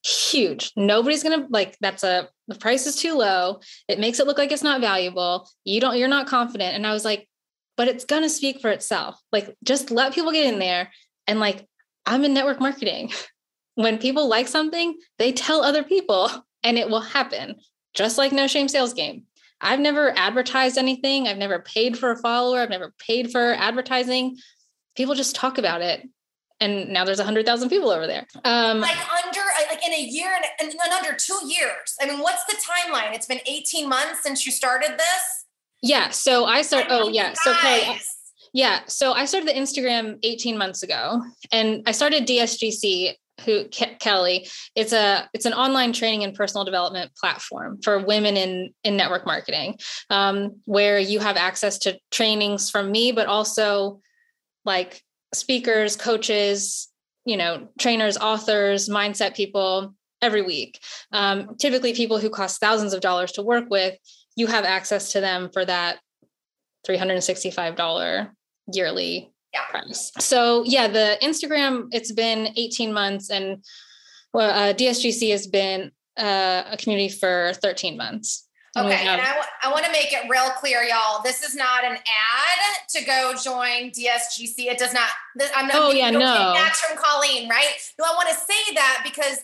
[0.05, 4.37] huge nobody's gonna like that's a the price is too low it makes it look
[4.37, 7.27] like it's not valuable you don't you're not confident and i was like
[7.75, 10.91] but it's gonna speak for itself like just let people get in there
[11.25, 11.65] and like
[12.05, 13.11] i'm in network marketing
[13.75, 16.29] when people like something they tell other people
[16.63, 17.55] and it will happen
[17.95, 19.25] just like no shame sales game
[19.61, 21.27] I've never advertised anything.
[21.27, 22.59] I've never paid for a follower.
[22.59, 24.37] I've never paid for advertising.
[24.95, 26.07] People just talk about it.
[26.59, 28.27] And now there's a hundred thousand people over there.
[28.43, 29.41] Um, like under,
[29.75, 31.95] like in a year and, and under two years.
[32.01, 33.13] I mean, what's the timeline?
[33.13, 35.45] It's been 18 months since you started this.
[35.81, 36.09] Yeah.
[36.09, 37.33] So I started, oh yeah.
[37.43, 37.97] So okay.
[38.53, 38.81] Yeah.
[38.87, 44.47] So I started the Instagram 18 months ago and I started DSGC who Ke- Kelly.
[44.75, 49.25] It's a it's an online training and personal development platform for women in in network
[49.25, 49.77] marketing,
[50.09, 53.99] um, where you have access to trainings from me, but also
[54.63, 56.87] like speakers, coaches,
[57.25, 60.79] you know, trainers, authors, mindset people every week.
[61.11, 63.97] Um, typically, people who cost thousands of dollars to work with,
[64.35, 65.99] you have access to them for that
[66.85, 68.33] three hundred and sixty five dollar
[68.71, 69.65] yearly yeah.
[69.69, 70.11] price.
[70.19, 73.63] So yeah, the Instagram, it's been 18 months and
[74.33, 78.44] well, uh, DSGC has been uh, a community for 13 months.
[78.75, 81.21] And okay, have- and I, w- I want to make it real clear, y'all.
[81.23, 84.65] This is not an ad to go join DSGC.
[84.67, 85.09] It does not.
[85.35, 85.77] This, I'm not.
[85.77, 86.53] Oh yeah, no.
[86.53, 87.71] That's from Colleen, right?
[87.97, 89.39] No, I want to say that because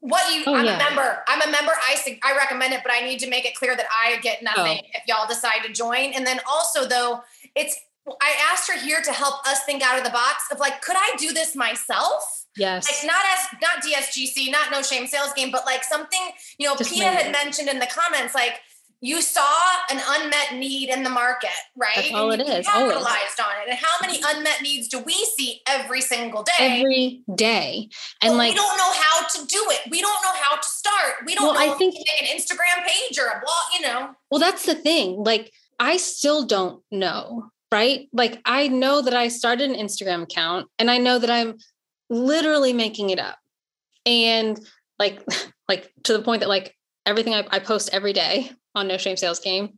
[0.00, 0.42] what you.
[0.46, 0.76] Oh, I'm yeah.
[0.76, 1.22] a member.
[1.28, 1.72] I'm a member.
[1.72, 4.44] I I recommend it, but I need to make it clear that I get oh.
[4.44, 4.90] nothing oh.
[4.94, 6.12] if y'all decide to join.
[6.12, 7.22] And then also though,
[7.54, 7.78] it's
[8.20, 10.96] I asked her here to help us think out of the box of like, could
[10.96, 12.46] I do this myself?
[12.56, 12.86] Yes.
[12.86, 16.20] Like not as not DSGC, not no shame sales game, but like something,
[16.58, 18.60] you know, Just Pia had mentioned in the comments, like
[19.00, 19.46] you saw
[19.90, 21.92] an unmet need in the market, right?
[21.96, 22.66] That's all and oh, it is.
[22.66, 23.38] Capitalized always.
[23.38, 23.70] on it.
[23.70, 26.80] And how many unmet needs do we see every single day?
[26.80, 27.88] Every day.
[28.22, 29.90] And well, like we don't know how to do it.
[29.90, 31.14] We don't know how to start.
[31.26, 34.10] We don't well, know I think an Instagram page or a blog, you know.
[34.30, 35.22] Well, that's the thing.
[35.22, 38.08] Like I still don't know right?
[38.12, 41.56] Like I know that I started an Instagram account and I know that I'm
[42.08, 43.38] literally making it up.
[44.04, 44.58] And
[44.98, 45.22] like
[45.68, 49.16] like to the point that like everything I, I post every day on No Shame
[49.16, 49.74] Sales Game,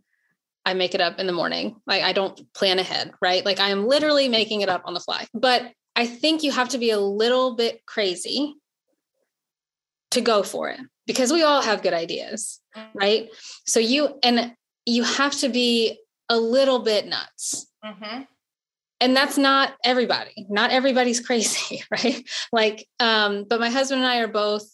[0.65, 1.77] I make it up in the morning.
[1.87, 3.45] Like I don't plan ahead, right?
[3.45, 5.27] Like I am literally making it up on the fly.
[5.33, 8.55] But I think you have to be a little bit crazy
[10.11, 12.61] to go for it because we all have good ideas,
[12.95, 13.29] right?
[13.67, 14.55] So you and
[14.87, 18.23] you have to be a little bit nuts Mm-hmm.
[19.01, 20.47] And that's not everybody.
[20.49, 22.29] Not everybody's crazy, right?
[22.53, 24.69] Like, um, but my husband and I are both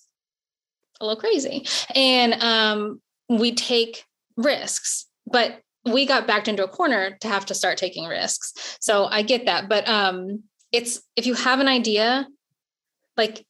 [1.01, 4.05] a little crazy, and um, we take
[4.37, 5.07] risks.
[5.27, 8.79] But we got backed into a corner to have to start taking risks.
[8.81, 9.69] So I get that.
[9.69, 12.27] But um, it's if you have an idea,
[13.17, 13.45] like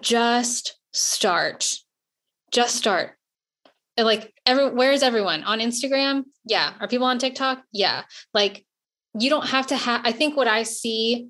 [0.00, 1.76] just start.
[2.52, 3.16] Just start.
[3.96, 5.44] And like every where is everyone?
[5.44, 6.24] On Instagram?
[6.44, 6.72] Yeah.
[6.80, 7.62] Are people on TikTok?
[7.72, 8.02] Yeah.
[8.32, 8.64] Like
[9.18, 11.28] you don't have to have I think what I see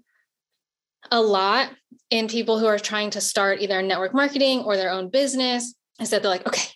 [1.11, 1.71] a lot
[2.11, 6.11] in people who are trying to start either network marketing or their own business is
[6.11, 6.69] that they're like, okay,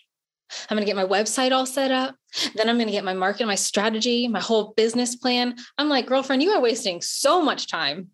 [0.69, 2.17] I'm going to get my website all set up.
[2.55, 5.57] Then I'm going to get my market, my strategy, my whole business plan.
[5.79, 8.09] I'm like, girlfriend, you are wasting so much time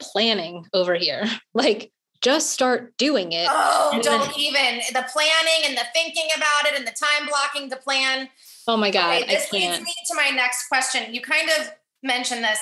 [0.00, 1.24] planning over here.
[1.54, 3.46] Like, just start doing it.
[3.50, 7.68] Oh, don't then, even the planning and the thinking about it and the time blocking
[7.70, 8.30] to plan.
[8.66, 9.22] Oh my God.
[9.22, 11.12] Okay, this leads me to my next question.
[11.12, 11.70] You kind of
[12.02, 12.58] mentioned this.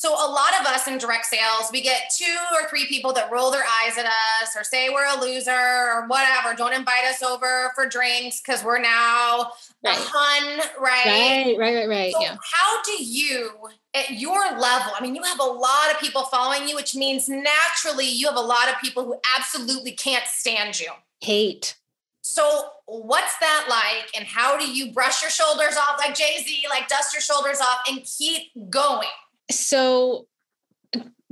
[0.00, 3.30] So a lot of us in direct sales, we get two or three people that
[3.30, 6.54] roll their eyes at us or say we're a loser or whatever.
[6.56, 9.50] Don't invite us over for drinks because we're now
[9.84, 9.98] right.
[9.98, 11.04] a hun, right?
[11.04, 12.12] Right, right, right, right.
[12.14, 12.36] So yeah.
[12.42, 13.50] how do you,
[13.92, 17.28] at your level, I mean, you have a lot of people following you, which means
[17.28, 20.92] naturally you have a lot of people who absolutely can't stand you.
[21.20, 21.76] Hate.
[22.22, 26.62] So, what's that like, and how do you brush your shoulders off like Jay Z,
[26.70, 29.08] like dust your shoulders off and keep going?
[29.50, 30.26] So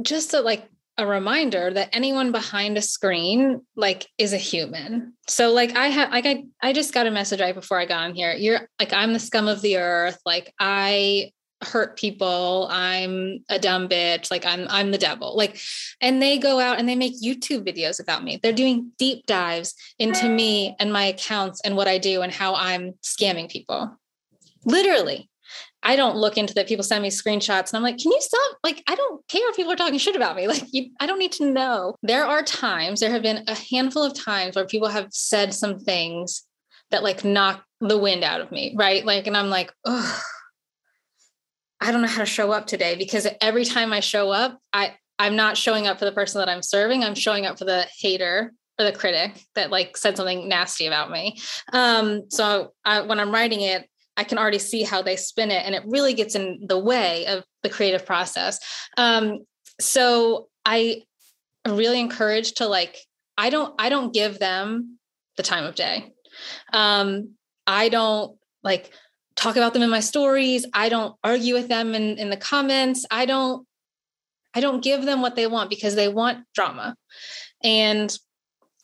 [0.02, 5.14] just like a reminder that anyone behind a screen like is a human.
[5.28, 8.02] So like i had like i i just got a message right before i got
[8.02, 8.32] on here.
[8.32, 10.18] You're like i'm the scum of the earth.
[10.26, 11.30] Like i
[11.62, 12.68] hurt people.
[12.70, 14.30] I'm a dumb bitch.
[14.30, 15.36] Like i'm i'm the devil.
[15.36, 15.60] Like
[16.00, 18.40] and they go out and they make youtube videos about me.
[18.42, 22.56] They're doing deep dives into me and my accounts and what i do and how
[22.56, 23.96] i'm scamming people.
[24.64, 25.27] Literally
[25.82, 26.68] I don't look into that.
[26.68, 28.58] People send me screenshots and I'm like, can you stop?
[28.64, 30.46] Like, I don't care if people are talking shit about me.
[30.48, 31.94] Like, you, I don't need to know.
[32.02, 35.78] There are times, there have been a handful of times where people have said some
[35.78, 36.44] things
[36.90, 38.74] that like knock the wind out of me.
[38.76, 39.04] Right.
[39.04, 40.22] Like, and I'm like, oh,
[41.80, 44.96] I don't know how to show up today because every time I show up, I,
[45.18, 47.04] I'm not showing up for the person that I'm serving.
[47.04, 51.10] I'm showing up for the hater or the critic that like said something nasty about
[51.10, 51.38] me.
[51.72, 53.88] Um, so I, when I'm writing it,
[54.18, 57.24] I can already see how they spin it, and it really gets in the way
[57.26, 58.58] of the creative process.
[58.96, 59.46] Um,
[59.80, 61.02] so I
[61.66, 62.98] really encourage to like
[63.36, 64.98] I don't I don't give them
[65.36, 66.12] the time of day.
[66.72, 67.34] Um,
[67.66, 68.90] I don't like
[69.36, 70.66] talk about them in my stories.
[70.74, 73.06] I don't argue with them in, in the comments.
[73.10, 73.66] I don't
[74.52, 76.96] I don't give them what they want because they want drama.
[77.62, 78.16] And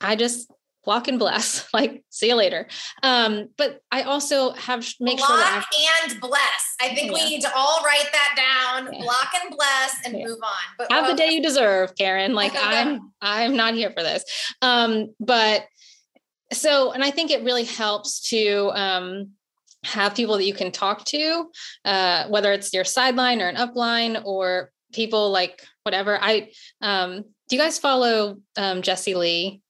[0.00, 0.48] I just
[0.84, 2.66] block and bless like see you later.
[3.02, 5.66] Um but i also have make block sure that
[6.10, 6.76] and bless.
[6.80, 7.12] I think yeah.
[7.12, 8.92] we need to all write that down.
[8.92, 9.02] Yeah.
[9.02, 10.26] block and bless and yeah.
[10.26, 10.74] move on.
[10.78, 12.34] But have the day you deserve karen.
[12.44, 14.24] Like i'm i'm not here for this.
[14.60, 15.64] Um but
[16.52, 19.30] so and i think it really helps to um
[19.84, 21.50] have people that you can talk to
[21.84, 26.18] uh whether it's your sideline or an upline or people like whatever.
[26.20, 29.60] I um do you guys follow um jesse lee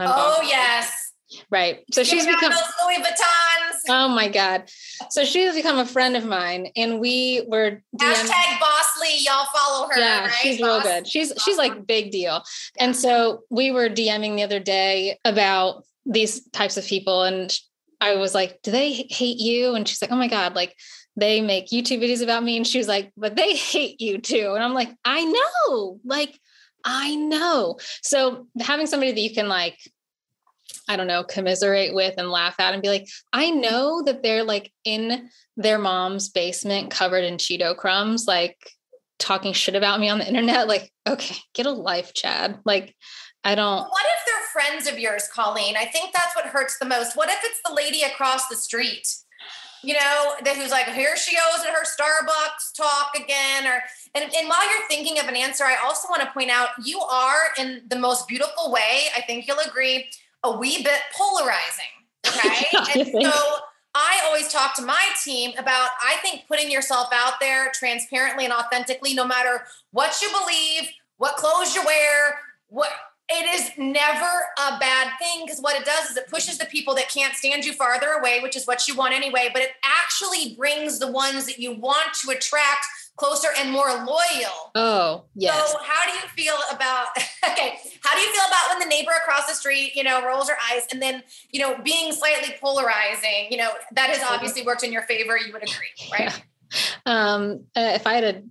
[0.00, 1.08] oh yes.
[1.50, 1.80] Right.
[1.92, 3.80] So she's become Louis Vuittons.
[3.88, 4.64] Oh my God.
[5.10, 9.24] So she's become a friend of mine and we were DM- hashtag bossly.
[9.24, 9.98] Y'all follow her.
[9.98, 10.32] Yeah, right?
[10.32, 10.84] she's Boss.
[10.84, 11.06] real good.
[11.06, 12.42] She's she's like big deal.
[12.78, 17.24] And so we were DMing the other day about these types of people.
[17.24, 17.54] And
[18.00, 19.74] I was like, do they hate you?
[19.74, 20.74] And she's like, oh my God, like
[21.16, 22.56] they make YouTube videos about me.
[22.56, 24.52] And she was like, but they hate you too.
[24.54, 26.00] And I'm like, I know.
[26.04, 26.38] Like
[26.84, 27.78] I know.
[28.02, 29.78] So having somebody that you can like,
[30.88, 34.44] I don't know, commiserate with and laugh at and be like, I know that they're
[34.44, 38.56] like in their mom's basement covered in Cheeto crumbs, like
[39.18, 40.68] talking shit about me on the internet.
[40.68, 42.58] Like, okay, get a life, Chad.
[42.64, 42.94] Like,
[43.44, 43.80] I don't.
[43.80, 45.76] What if they're friends of yours, Colleen?
[45.76, 47.16] I think that's what hurts the most.
[47.16, 49.06] What if it's the lady across the street?
[49.82, 53.66] you know, that who's like, here she goes at her Starbucks talk again.
[53.66, 53.80] Or
[54.14, 57.00] and, and while you're thinking of an answer, I also want to point out you
[57.00, 60.10] are in the most beautiful way, I think you'll agree,
[60.42, 61.84] a wee bit polarizing.
[62.26, 62.66] Okay.
[63.00, 63.32] and so
[63.94, 68.52] I always talk to my team about I think putting yourself out there transparently and
[68.52, 72.90] authentically, no matter what you believe, what clothes you wear, what
[73.30, 74.24] it is never
[74.58, 77.64] a bad thing because what it does is it pushes the people that can't stand
[77.64, 81.44] you farther away, which is what you want anyway, but it actually brings the ones
[81.46, 82.86] that you want to attract
[83.18, 84.70] closer and more loyal.
[84.74, 85.72] Oh, yes.
[85.72, 87.08] So how do you feel about
[87.50, 90.48] okay, how do you feel about when the neighbor across the street, you know, rolls
[90.48, 94.82] her eyes and then, you know, being slightly polarizing, you know, that has obviously worked
[94.82, 96.42] in your favor, you would agree, right?
[97.04, 97.32] Yeah.
[97.34, 98.42] Um uh, if I had a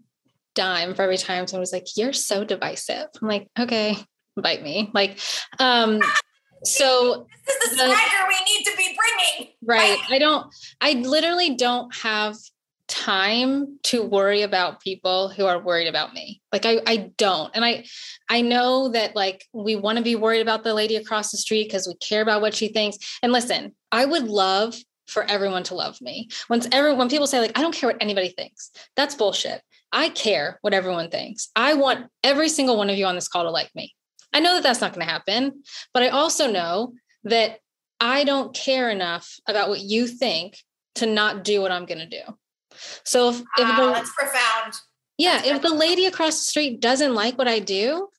[0.53, 3.95] dime for every time someone was like, "You're so divisive." I'm like, "Okay,
[4.41, 4.89] bite me.
[4.93, 5.19] Like,
[5.59, 6.01] um,
[6.63, 9.53] so this is the, the swagger we need to be bringing.
[9.63, 9.97] right.
[10.09, 10.47] I don't,
[10.81, 12.35] I literally don't have
[12.87, 16.41] time to worry about people who are worried about me.
[16.51, 17.51] Like I, I don't.
[17.53, 17.85] And I,
[18.29, 21.65] I know that like we want to be worried about the lady across the street
[21.65, 22.97] because we care about what she thinks.
[23.21, 24.75] And listen, I would love
[25.07, 26.29] for everyone to love me.
[26.49, 29.61] Once everyone, when people say like, I don't care what anybody thinks, that's bullshit.
[29.91, 31.49] I care what everyone thinks.
[31.55, 33.93] I want every single one of you on this call to like me.
[34.33, 35.63] I know that that's not going to happen,
[35.93, 37.59] but I also know that
[37.99, 40.57] I don't care enough about what you think
[40.95, 42.37] to not do what I'm going to do.
[43.03, 44.73] So if, if ah, the, that's profound.
[45.17, 45.73] Yeah, that's if profound.
[45.73, 48.09] the lady across the street doesn't like what I do,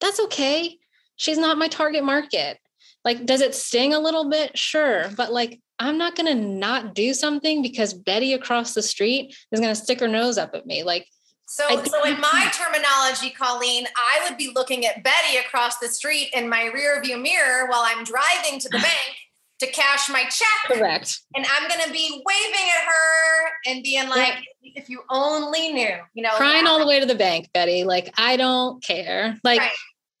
[0.00, 0.78] that's okay.
[1.16, 2.58] She's not my target market.
[3.04, 4.56] Like, does it sting a little bit?
[4.56, 5.08] Sure.
[5.16, 9.60] But like, I'm not going to not do something because Betty across the street is
[9.60, 10.84] going to stick her nose up at me.
[10.84, 11.06] Like,
[11.46, 16.30] so, so in my terminology, Colleen, I would be looking at Betty across the street
[16.34, 19.16] in my rear view mirror while I'm driving to the bank
[19.62, 20.78] to cash my check.
[20.78, 21.20] Correct.
[21.34, 24.72] And I'm going to be waving at her and being like, yeah.
[24.74, 27.84] if you only knew, you know, crying all the way to the bank, Betty.
[27.84, 29.38] Like, I don't care.
[29.44, 29.70] Like, right.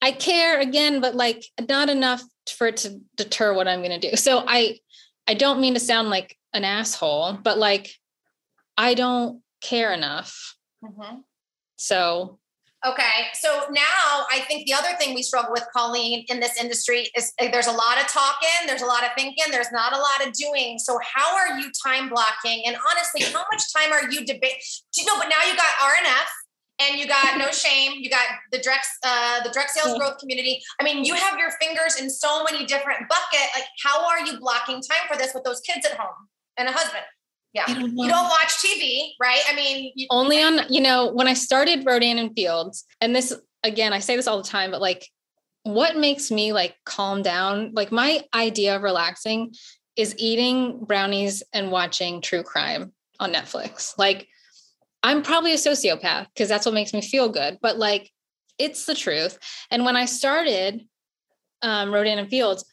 [0.00, 2.22] I care again, but like not enough
[2.56, 4.16] for it to deter what I'm going to do.
[4.16, 4.78] So I,
[5.28, 7.90] I don't mean to sound like an asshole, but like,
[8.76, 10.56] I don't care enough.
[10.84, 11.18] Mm-hmm.
[11.76, 12.38] So
[12.84, 13.30] Okay.
[13.34, 17.32] So now I think the other thing we struggle with, Colleen, in this industry is
[17.38, 20.26] eh, there's a lot of talking, there's a lot of thinking, there's not a lot
[20.26, 20.78] of doing.
[20.80, 22.64] So how are you time blocking?
[22.66, 24.58] And honestly, how much time are you debate?
[24.96, 26.28] You know, but now you got RNF
[26.80, 28.00] and you got no shame.
[28.00, 30.60] You got the Drex, uh, the Drex sales growth community.
[30.80, 33.48] I mean, you have your fingers in so many different bucket.
[33.54, 36.72] Like, how are you blocking time for this with those kids at home and a
[36.72, 37.04] husband?
[37.52, 37.66] Yeah.
[37.66, 39.40] Don't you don't watch TV, right?
[39.48, 43.34] I mean, you- only on, you know, when I started Rodan and Fields, and this
[43.62, 45.06] again, I say this all the time, but like
[45.64, 49.54] what makes me like calm down, like my idea of relaxing
[49.96, 53.96] is eating brownies and watching true crime on Netflix.
[53.98, 54.26] Like
[55.02, 58.10] I'm probably a sociopath because that's what makes me feel good, but like
[58.58, 59.38] it's the truth.
[59.70, 60.82] And when I started
[61.62, 62.64] um, Rodan and Fields,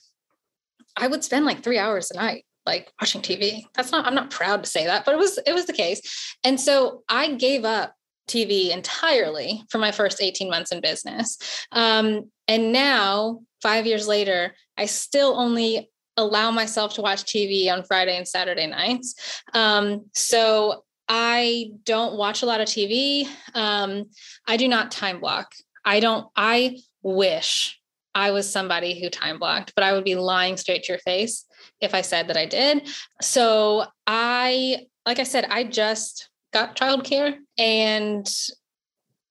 [0.98, 3.64] I would spend like three hours a night like watching TV.
[3.76, 6.36] That's not, I'm not proud to say that, but it was, it was the case.
[6.44, 7.96] And so I gave up
[8.30, 11.38] TV entirely for my first 18 months in business.
[11.72, 17.84] Um, and now, five years later, I still only allow myself to watch TV on
[17.84, 19.42] Friday and Saturday nights.
[19.54, 23.28] Um, so I don't watch a lot of TV.
[23.56, 24.06] Um,
[24.48, 25.54] I do not time block.
[25.84, 27.80] I don't, I wish
[28.14, 31.46] I was somebody who time blocked, but I would be lying straight to your face
[31.82, 32.88] if I said that I did.
[33.22, 38.28] So I, like I said, I just got childcare and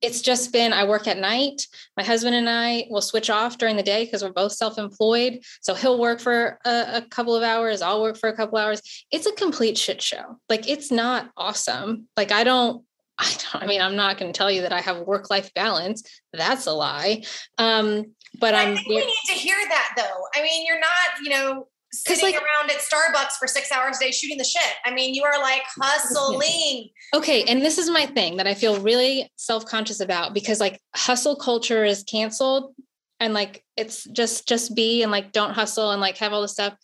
[0.01, 1.67] it's just been I work at night.
[1.97, 5.41] My husband and I will switch off during the day because we're both self-employed.
[5.61, 8.81] So he'll work for a, a, couple of hours, I'll work for a couple hours.
[9.11, 10.39] It's a complete shit show.
[10.49, 12.09] Like it's not awesome.
[12.17, 12.85] Like I don't
[13.19, 16.05] I don't I mean I'm not going to tell you that I have work-life balance.
[16.33, 17.25] That's a lie.
[17.59, 20.27] Um but I I'm think we need to hear that though.
[20.35, 24.05] I mean, you're not, you know, sitting like, around at Starbucks for six hours a
[24.05, 24.75] day shooting the shit.
[24.85, 26.91] I mean, you are like hustling.
[27.15, 27.45] Okay.
[27.45, 31.37] And this is my thing that I feel really self conscious about because like hustle
[31.37, 32.75] culture is canceled
[33.21, 36.53] and like it's just, just be and like don't hustle and like have all this
[36.53, 36.75] stuff.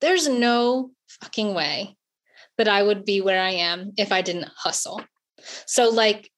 [0.00, 0.90] There's no
[1.20, 1.96] fucking way
[2.58, 5.02] that I would be where I am if I didn't hustle.
[5.66, 6.30] So like,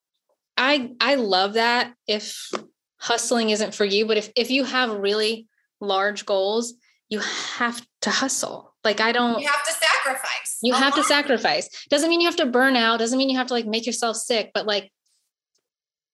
[0.56, 2.50] I, I love that if
[2.98, 5.46] hustling isn't for you, but if, if you have really
[5.80, 6.74] large goals,
[7.08, 8.74] you have to hustle.
[8.84, 10.58] Like I don't You have to sacrifice.
[10.62, 11.02] You have lot.
[11.02, 11.68] to sacrifice.
[11.90, 14.16] Doesn't mean you have to burn out, doesn't mean you have to like make yourself
[14.16, 14.90] sick, but like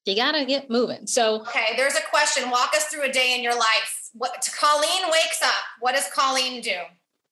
[0.05, 1.07] you got to get moving.
[1.07, 2.51] So Okay, there's a question.
[2.51, 4.11] Walk us through a day in your life.
[4.13, 5.65] What Colleen wakes up.
[5.81, 6.77] What does Colleen do?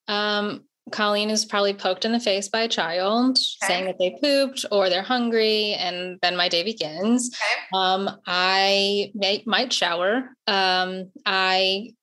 [0.07, 3.67] Um Colleen is probably poked in the face by a child okay.
[3.67, 7.29] saying that they pooped or they're hungry, and then my day begins.
[7.33, 7.67] Okay.
[7.73, 10.29] Um, I may, might shower.
[10.45, 11.93] Um, I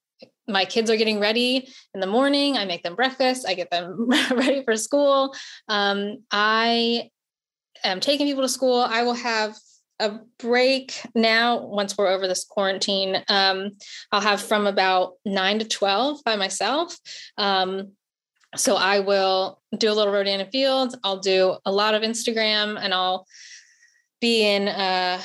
[0.51, 2.57] my kids are getting ready in the morning.
[2.57, 3.47] I make them breakfast.
[3.47, 5.35] I get them ready for school.
[5.69, 7.11] Um, I
[7.85, 8.81] am taking people to school.
[8.81, 9.57] I will have
[10.01, 13.23] a break now once we're over this quarantine.
[13.29, 13.73] Um,
[14.11, 16.97] I'll have from about nine to 12 by myself.
[17.37, 17.93] Um,
[18.57, 20.97] so I will do a little Rodan and Fields.
[21.05, 23.27] I'll do a lot of Instagram and I'll
[24.21, 25.21] be in, uh,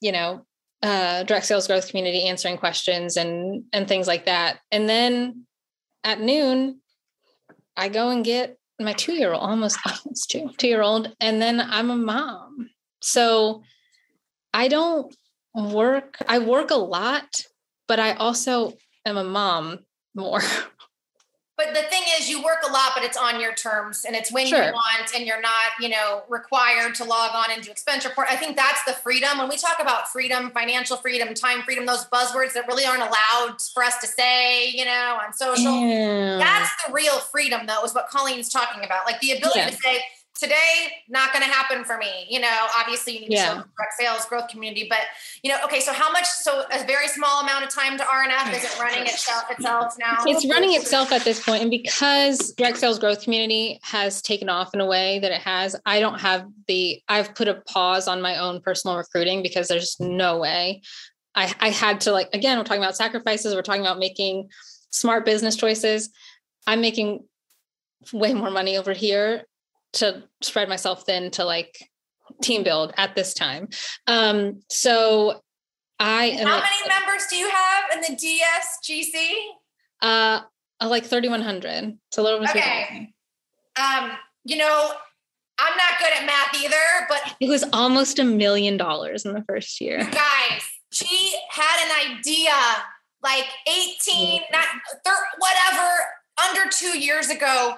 [0.00, 0.44] you know,
[0.82, 4.60] uh, direct sales growth community answering questions and and things like that.
[4.70, 5.46] And then
[6.04, 6.80] at noon,
[7.76, 11.40] I go and get my two year old, almost almost two two year old, and
[11.42, 12.70] then I'm a mom.
[13.00, 13.62] So
[14.52, 15.14] I don't
[15.54, 16.18] work.
[16.28, 17.44] I work a lot,
[17.86, 18.74] but I also
[19.04, 19.80] am a mom
[20.14, 20.40] more.
[21.58, 24.30] But the thing is, you work a lot, but it's on your terms and it's
[24.30, 24.64] when Sure.
[24.64, 28.28] you want, and you're not, you know, required to log on and do expense report.
[28.30, 29.38] I think that's the freedom.
[29.38, 33.60] When we talk about freedom, financial freedom, time freedom, those buzzwords that really aren't allowed
[33.74, 35.80] for us to say, you know, on social.
[35.84, 36.38] Yeah.
[36.38, 39.04] That's the real freedom, though, is what Colleen's talking about.
[39.04, 39.70] Like the ability Yeah.
[39.70, 40.00] to say,
[40.38, 42.26] today, not going to happen for me.
[42.28, 43.48] You know, obviously you need Yeah.
[43.48, 45.00] to show direct sales growth community, but
[45.42, 46.24] you know, okay, so how much?
[46.26, 50.16] So a very small amount of time to RNF is it running itself itself now?
[50.26, 54.72] it's running itself at this point and because direct sales growth community has taken off
[54.74, 58.20] in a way that it has i don't have the i've put a pause on
[58.20, 60.80] my own personal recruiting because there's no way
[61.34, 64.48] i i had to like again we're talking about sacrifices we're talking about making
[64.90, 66.10] smart business choices
[66.66, 67.24] i'm making
[68.12, 69.44] way more money over here
[69.94, 71.88] to spread myself thin to like
[72.42, 73.68] team build at this time
[74.06, 75.40] um so
[75.98, 79.32] i am How many members do you have in the DSGC?
[80.02, 80.40] uh
[80.80, 83.12] uh, like 3100 it's a little bit Okay.
[83.76, 84.12] Um,
[84.44, 84.92] you know,
[85.58, 89.42] I'm not good at math either, but It was almost a million dollars in the
[89.48, 89.98] first year.
[89.98, 90.62] guys,
[90.92, 92.50] she had an idea
[93.22, 94.64] like 18, not
[95.04, 95.88] thir- whatever,
[96.48, 97.74] under two years ago.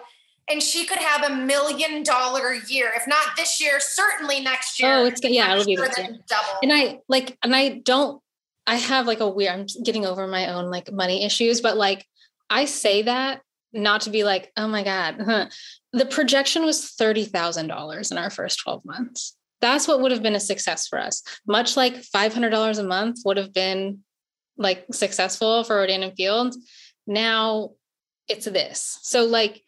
[0.49, 4.97] And she could have a million dollar year, if not this year, certainly next year.
[4.97, 6.19] Oh, it's yeah, I'm it'll be sure year.
[6.29, 6.59] double.
[6.63, 8.21] And I like, and I don't.
[8.67, 9.53] I have like a weird.
[9.53, 12.07] I'm getting over my own like money issues, but like
[12.49, 15.17] I say that not to be like, oh my god.
[15.25, 15.47] huh.
[15.93, 19.37] The projection was thirty thousand dollars in our first twelve months.
[19.61, 21.23] That's what would have been a success for us.
[21.47, 24.01] Much like five hundred dollars a month would have been
[24.57, 26.59] like successful for Rodan and Fields.
[27.07, 27.71] Now
[28.29, 28.99] it's this.
[29.03, 29.63] So like,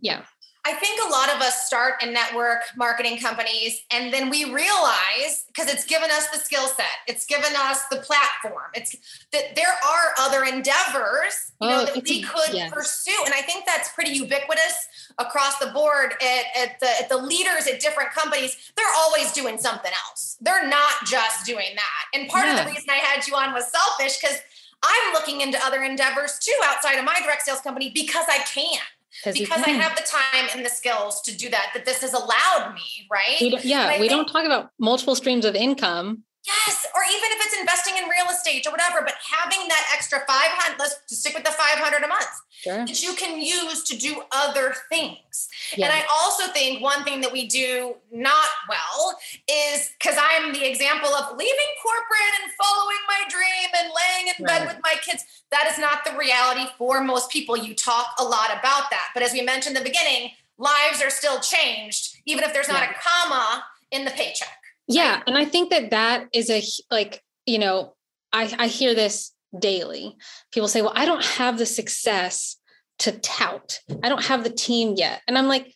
[0.00, 0.22] yeah,
[0.68, 5.46] I think a lot of us start in network marketing companies and then we realize
[5.46, 8.68] because it's given us the skill set, it's given us the platform.
[8.74, 8.94] It's
[9.32, 12.70] that there are other endeavors, you oh, know, Oh, that we could yes.
[12.70, 13.16] pursue.
[13.24, 17.66] And I think that's pretty ubiquitous across the board at, at the at the leaders
[17.66, 18.72] at different companies.
[18.76, 20.36] They're always doing something else.
[20.42, 22.18] They're not just doing that.
[22.18, 24.36] And part of the reason I had you on was selfish because
[24.82, 28.80] I'm looking into other endeavors too outside of my direct sales company because I can
[29.24, 32.74] because I have the time and the skills to do that, that this has allowed
[32.74, 33.36] me, right?
[33.40, 36.24] We yeah, we think- don't talk about multiple streams of income.
[36.48, 40.20] Yes, or even if it's investing in real estate or whatever, but having that extra
[40.26, 42.24] 500, let's stick with the 500 a month
[42.62, 42.86] Sure.
[42.86, 45.48] that you can use to do other things.
[45.76, 45.86] Yeah.
[45.86, 50.64] And I also think one thing that we do not well is because I'm the
[50.64, 55.24] example of leaving corporate and following my dream and laying in bed with my kids.
[55.50, 57.56] That is not the reality for most people.
[57.58, 59.08] You talk a lot about that.
[59.12, 62.82] But as we mentioned in the beginning, lives are still changed, even if there's not
[62.82, 62.90] Yeah.
[62.90, 64.57] a comma in the paycheck.
[64.88, 67.94] Yeah, and I think that that is a like you know
[68.32, 70.16] I I hear this daily.
[70.52, 72.56] People say, "Well, I don't have the success
[73.00, 73.80] to tout.
[74.02, 75.74] I don't have the team yet," and I'm like,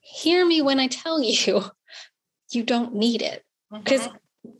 [0.00, 1.64] "Hear me when I tell you,
[2.52, 3.42] you don't need it."
[3.72, 3.84] Mm-hmm.
[3.84, 4.08] Because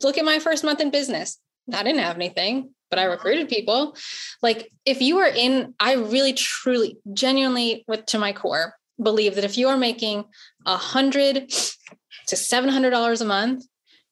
[0.03, 1.39] look at my first month in business.
[1.73, 3.11] I didn't have anything, but I mm-hmm.
[3.11, 3.95] recruited people.
[4.43, 9.43] Like if you are in, I really, truly, genuinely, with to my core, believe that
[9.43, 10.25] if you are making
[10.65, 11.51] a hundred
[12.27, 13.65] to seven hundred dollars a month,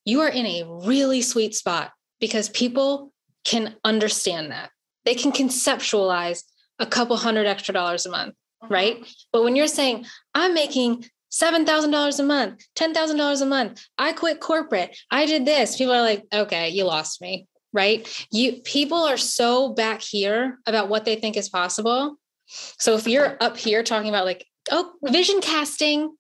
[0.06, 3.12] you are in a really sweet spot because people
[3.44, 4.70] can understand that.
[5.06, 6.44] They can conceptualize
[6.80, 8.74] a couple hundred extra dollars a month uh-huh.
[8.74, 9.16] right?
[9.32, 14.98] But when you're saying, I'm making $7,000 a month, $10,000 a month, I quit corporate,
[15.12, 18.08] I did this, people are like, okay, you lost me, right?
[18.32, 22.18] You people are so back here about what they think is possible.
[22.48, 26.16] So if you're up here talking about like, oh, vision casting,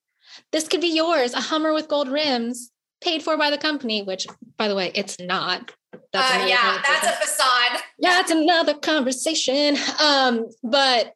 [0.52, 2.72] this could be yours, a Hummer with gold rims,
[3.04, 4.28] paid for by the company, which
[4.58, 5.72] by the way, it's not.
[5.94, 7.82] Uh, yeah, that's a facade.
[8.00, 9.78] that's another conversation.
[10.02, 11.14] Um but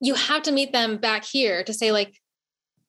[0.00, 2.20] you have to meet them back here to say like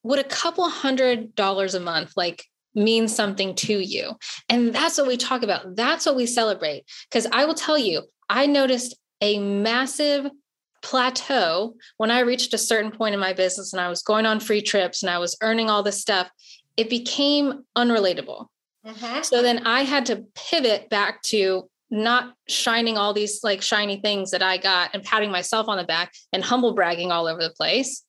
[0.03, 2.45] would a couple hundred dollars a month like
[2.75, 4.13] mean something to you?
[4.49, 5.75] And that's what we talk about.
[5.75, 6.85] That's what we celebrate.
[7.09, 10.29] Because i will tell you i noticed a massive
[10.81, 14.39] plateau when i reached a certain point in my business and i was going on
[14.39, 16.29] free trips and i was earning all this stuff
[16.77, 18.47] it became unrelatable
[18.85, 19.23] Mhm.
[19.23, 24.31] so then I had to pivot back to not shining all these like shiny things
[24.31, 27.51] that I got and patting myself on the back and humble bragging all over the
[27.51, 28.03] place.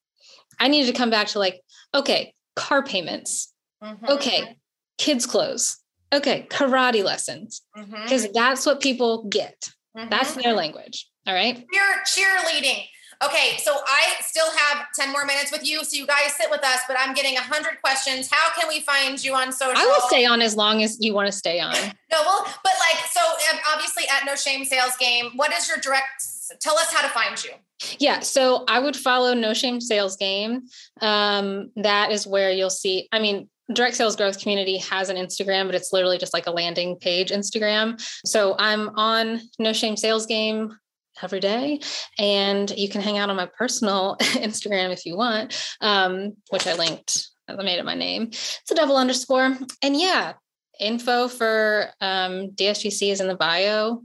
[0.59, 1.61] I needed to come back to like,
[1.95, 3.53] okay, car payments.
[3.83, 4.09] Mhm.
[4.09, 4.57] Okay,
[4.99, 5.77] kids' clothes.
[6.12, 7.61] Okay, karate lessons.
[7.75, 9.69] Because that's what people get.
[9.95, 10.43] That's Mhm.
[10.43, 11.09] their language.
[11.27, 11.65] All right.
[11.73, 12.87] cheer cheerleading.
[13.23, 15.85] Okay, so I still have 10 more minutes with you.
[15.85, 18.29] So you guys sit with us, but I'm getting 100 questions.
[18.31, 19.77] How can we find you on social?
[19.77, 21.75] I will stay on as long as you want to stay on.
[22.11, 23.21] No, well, but like, so
[23.53, 26.23] um, obviously at No Shame Sales Game, what is your direct
[26.61, 27.51] tell us how to find you.
[27.99, 30.62] Yeah, so I would follow No Shame Sales Game.
[31.01, 33.09] Um, that is where you'll see.
[33.12, 36.51] I mean, direct sales growth community has an Instagram, but it's literally just like a
[36.51, 38.01] landing page Instagram.
[38.27, 40.77] So I'm on No Shame Sales Game
[41.23, 41.81] every day
[42.19, 46.75] and you can hang out on my personal instagram if you want um, which i
[46.75, 48.29] linked i made it my name.
[48.29, 49.57] It's a double underscore.
[49.83, 50.35] And yeah
[50.81, 54.03] info for um, dsgc is in the bio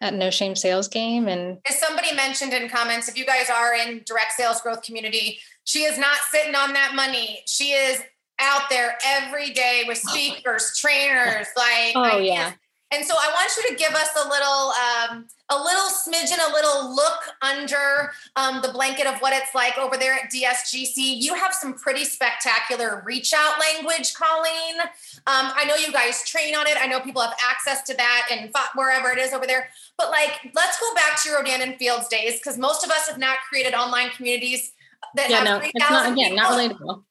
[0.00, 3.74] at no shame sales game and as somebody mentioned in comments if you guys are
[3.74, 7.42] in direct sales growth community she is not sitting on that money.
[7.46, 8.00] She is
[8.38, 12.52] out there every day with speakers trainers like oh yeah
[12.92, 16.52] and so I want you to give us a little, um, a little smidgen, a
[16.52, 20.96] little look under um, the blanket of what it's like over there at DSGC.
[20.96, 24.80] You have some pretty spectacular reach out language, Colleen.
[25.26, 26.76] Um, I know you guys train on it.
[26.80, 29.68] I know people have access to that and wherever it is over there.
[29.98, 33.08] But like, let's go back to your Rodan and Fields days because most of us
[33.08, 34.72] have not created online communities
[35.16, 36.36] that yeah, have no, 3,000 it's not again people.
[36.36, 37.02] not relatable.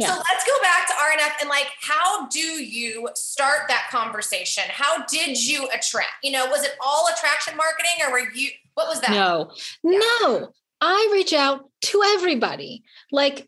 [0.00, 0.08] Yeah.
[0.08, 4.64] So let's go back to RNF and like, how do you start that conversation?
[4.68, 6.10] How did you attract?
[6.22, 9.10] You know, was it all attraction marketing or were you, what was that?
[9.10, 9.52] No,
[9.84, 10.52] no.
[10.80, 12.82] I reach out to everybody.
[13.12, 13.46] Like,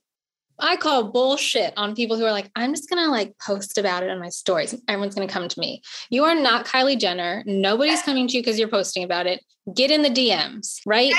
[0.58, 4.10] I call bullshit on people who are like, I'm just gonna like post about it
[4.10, 4.74] on my stories.
[4.86, 5.82] Everyone's gonna come to me.
[6.10, 7.42] You are not Kylie Jenner.
[7.46, 9.42] Nobody's coming to you because you're posting about it.
[9.74, 11.14] Get in the DMs, right?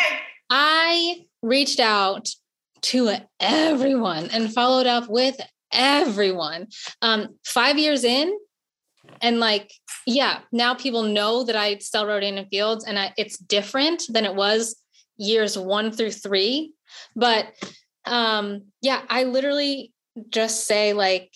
[0.50, 2.30] I reached out
[2.84, 5.40] to everyone and followed up with
[5.72, 6.68] everyone.
[7.02, 8.38] Um, five years in,
[9.22, 9.74] and like,
[10.06, 14.26] yeah, now people know that I sell Rodan and Fields, and I, it's different than
[14.26, 14.76] it was
[15.18, 16.74] years one through three.
[17.16, 17.48] But
[18.06, 19.94] um, yeah, I literally
[20.30, 21.32] just say like,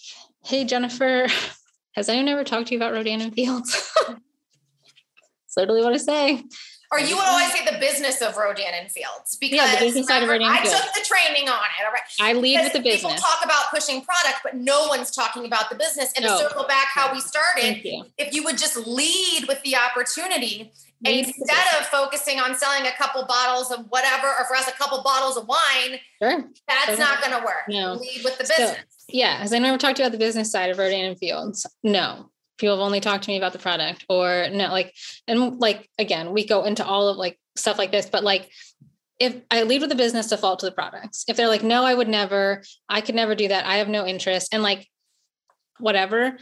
[0.45, 1.27] "Hey, Jennifer,
[1.95, 6.43] has anyone ever talked to you about Rodan and Fields?" That's literally what I say.
[6.89, 10.07] Or you would always say the business of Rodan and Fields because Yeah, the business
[10.07, 10.79] side of Rodan and I Fields.
[10.79, 11.85] took the training on it.
[11.85, 12.01] All right.
[12.21, 13.11] I lead with the business.
[13.13, 16.13] People talk about pushing product, but no one's talking about the business.
[16.15, 16.37] And No.
[16.37, 18.05] to circle back how we started, you.
[18.17, 20.71] if you would just lead with the opportunity
[21.05, 24.71] Lead instead of focusing on selling a couple bottles of whatever, or for us, a
[24.71, 26.43] couple bottles of wine, Sure.
[26.67, 27.65] that's Doesn't- going to work.
[27.67, 27.93] No.
[27.95, 28.79] Lead with the So- business.
[29.09, 29.37] Yeah.
[29.39, 31.65] Has anyone ever talked about the business side of Rodan and Fields?
[31.83, 32.29] No.
[32.57, 34.93] People have only talked to me about the product or no, like,
[35.27, 38.49] and like, again, we go into all of like stuff like this, but like,
[39.19, 41.93] if I lead with the business default to the products, if they're like, no, I
[41.93, 43.65] would never, I could never do that.
[43.65, 44.87] I have no interest and like,
[45.79, 46.37] whatever,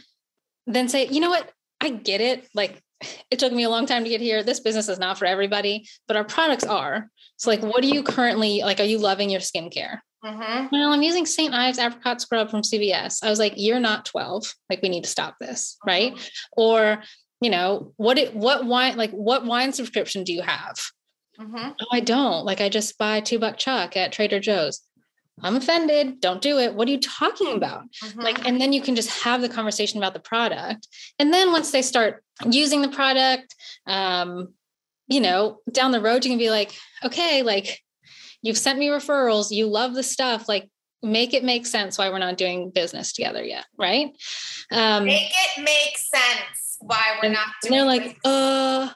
[0.66, 1.50] then say, you know what?
[1.80, 2.48] I get it.
[2.54, 2.82] Like,
[3.30, 4.42] it took me a long time to get here.
[4.42, 7.10] This business is not for everybody, but our products are.
[7.36, 8.80] So, like, what do you currently like?
[8.80, 9.98] Are you loving your skincare?
[10.26, 10.70] Mhm.
[10.72, 11.54] well, I'm using St.
[11.54, 13.22] Ives apricot scrub from CVS.
[13.22, 14.54] I was like, you're not 12.
[14.68, 16.12] Like, we need to stop this, right?
[16.56, 17.02] Or,
[17.40, 20.76] you know, what it, what wine, like, what wine subscription do you have?
[21.38, 21.74] Mhm.
[21.80, 22.44] Oh, I don't.
[22.44, 24.80] Like, I just buy two buck chuck at Trader Joe's.
[25.42, 26.20] I'm offended.
[26.20, 26.74] Don't do it.
[26.74, 27.82] What are you talking about?
[28.02, 28.22] Mhm.
[28.22, 30.88] Like, and then you can just have the conversation about the product.
[31.18, 33.54] And then once they start using the product,
[33.86, 34.54] um,
[35.08, 36.72] you know, down the road, you can be like,
[37.04, 37.82] okay, like
[38.46, 40.70] you've sent me referrals, you love the stuff, like
[41.02, 43.64] make it make sense why we're not doing business together yet.
[43.76, 44.10] Right.
[44.70, 48.20] Um, Make it make sense why we're not and they're like, business.
[48.24, 48.90] uh,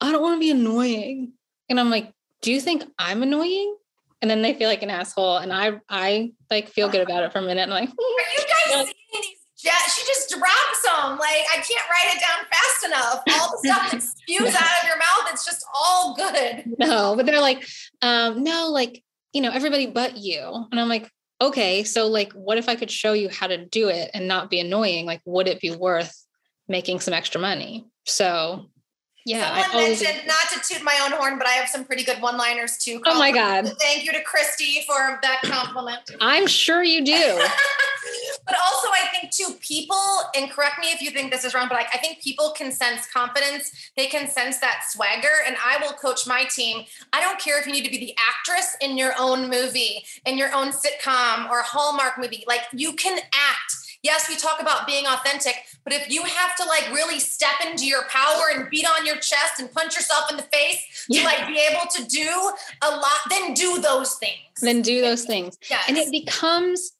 [0.00, 1.32] I don't want to be annoying.
[1.68, 3.76] And I'm like, do you think I'm annoying?
[4.22, 5.36] And then they feel like an asshole.
[5.38, 7.62] And I, I like feel good about it for a minute.
[7.62, 8.44] And I'm like, Are you
[8.74, 9.39] guys seeing these?
[9.64, 11.18] Ja- she just drops them.
[11.18, 13.22] Like I can't write it down fast enough.
[13.32, 16.64] All the stuff that spews out of your mouth, it's just all good.
[16.78, 17.66] no, but they're like,
[18.02, 19.02] um, no, like,
[19.32, 20.66] you know, everybody but you.
[20.70, 23.88] And I'm like, okay, so like, what if I could show you how to do
[23.88, 25.06] it and not be annoying?
[25.06, 26.14] Like, would it be worth
[26.68, 27.86] making some extra money?
[28.06, 28.69] So
[29.24, 31.84] yeah, I Someone always, mentioned not to toot my own horn, but I have some
[31.84, 33.02] pretty good one-liners too.
[33.04, 36.00] oh my God, Thank you to Christy for that compliment.
[36.20, 37.12] I'm sure you do.
[38.46, 39.96] but also, I think too, people,
[40.34, 42.72] and correct me if you think this is wrong, but like I think people can
[42.72, 43.70] sense confidence.
[43.96, 45.28] They can sense that swagger.
[45.46, 46.84] And I will coach my team.
[47.12, 50.38] I don't care if you need to be the actress in your own movie, in
[50.38, 52.44] your own sitcom or Hallmark movie.
[52.46, 53.74] Like you can act.
[54.02, 57.86] Yes, we talk about being authentic, but if you have to like really step into
[57.86, 61.46] your power and beat on your chest and punch yourself in the face to like
[61.46, 64.60] be able to do a lot, then do those things.
[64.62, 65.58] then do those things.
[65.68, 65.84] yes.
[65.88, 66.92] and it becomes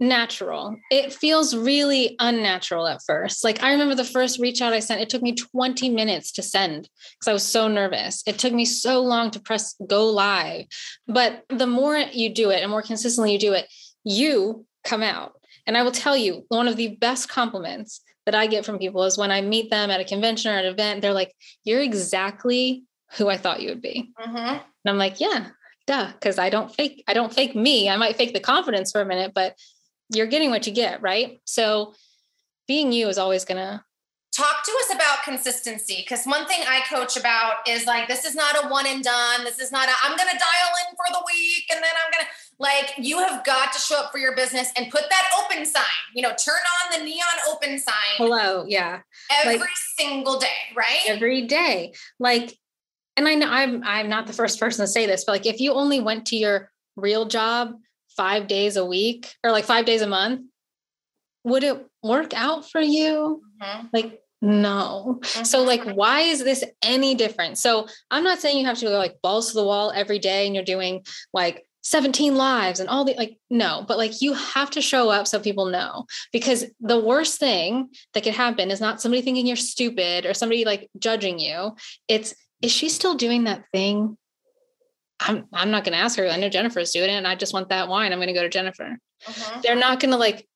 [0.00, 0.76] natural.
[0.90, 3.42] It feels really unnatural at first.
[3.42, 6.42] Like I remember the first reach out I sent, it took me 20 minutes to
[6.42, 6.88] send
[7.18, 8.22] because I was so nervous.
[8.26, 10.66] It took me so long to press go live.
[11.06, 13.66] But the more you do it and more consistently you do it,
[14.04, 15.32] you come out.
[15.68, 19.04] And I will tell you, one of the best compliments that I get from people
[19.04, 22.84] is when I meet them at a convention or an event, they're like, you're exactly
[23.12, 24.10] who I thought you would be.
[24.18, 24.36] Mm-hmm.
[24.36, 25.48] And I'm like, yeah,
[25.86, 27.88] duh, because I don't fake, I don't fake me.
[27.90, 29.56] I might fake the confidence for a minute, but
[30.12, 31.38] you're getting what you get, right?
[31.44, 31.94] So
[32.66, 33.84] being you is always gonna
[34.38, 38.36] talk to us about consistency because one thing i coach about is like this is
[38.36, 39.42] not a one and done.
[39.44, 42.28] This is not a i'm gonna dial in for the week and then i'm gonna
[42.60, 45.82] like you have got to show up for your business and put that open sign
[46.14, 49.00] you know turn on the neon open sign hello yeah.
[49.30, 49.68] Every like,
[49.98, 51.00] single day right?
[51.06, 51.94] Every day.
[52.20, 52.56] Like
[53.16, 55.60] and i know i'm i'm not the first person to say this but like if
[55.60, 57.74] you only went to your real job
[58.16, 60.42] five days a week or like five days a month
[61.44, 63.42] would it work out for you?
[63.62, 63.86] Mm-hmm.
[63.92, 65.18] like no.
[65.20, 65.44] Mm-hmm.
[65.44, 67.58] So like why is this any different?
[67.58, 70.46] So I'm not saying you have to go like balls to the wall every day
[70.46, 74.70] and you're doing like 17 lives and all the like no, but like you have
[74.70, 79.00] to show up so people know because the worst thing that could happen is not
[79.00, 81.74] somebody thinking you're stupid or somebody like judging you.
[82.06, 84.16] It's is she still doing that thing?
[85.20, 86.28] I'm I'm not going to ask her.
[86.28, 88.12] I know Jennifer's doing it and I just want that wine.
[88.12, 88.98] I'm going to go to Jennifer.
[89.24, 89.60] Mm-hmm.
[89.62, 90.47] They're not going to like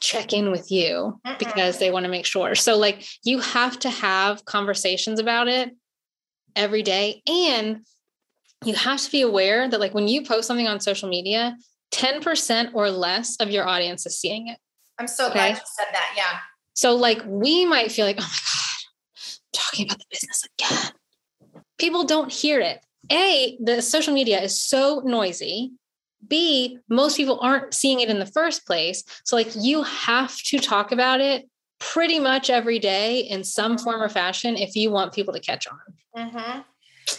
[0.00, 1.38] check in with you Mm-mm.
[1.38, 2.54] because they want to make sure.
[2.54, 5.70] So like you have to have conversations about it
[6.56, 7.80] every day and
[8.64, 11.56] you have to be aware that like when you post something on social media,
[11.92, 14.58] 10% or less of your audience is seeing it.
[14.98, 15.34] I'm so okay?
[15.34, 16.14] glad you said that.
[16.16, 16.38] Yeah.
[16.74, 20.92] So like we might feel like, oh my God, I'm talking about the business again.
[21.78, 22.84] People don't hear it.
[23.10, 25.72] A, the social media is so noisy
[26.26, 29.04] B, most people aren't seeing it in the first place.
[29.24, 31.48] So, like, you have to talk about it
[31.78, 35.66] pretty much every day in some form or fashion if you want people to catch
[35.68, 35.78] on.
[36.16, 36.60] Mm-hmm.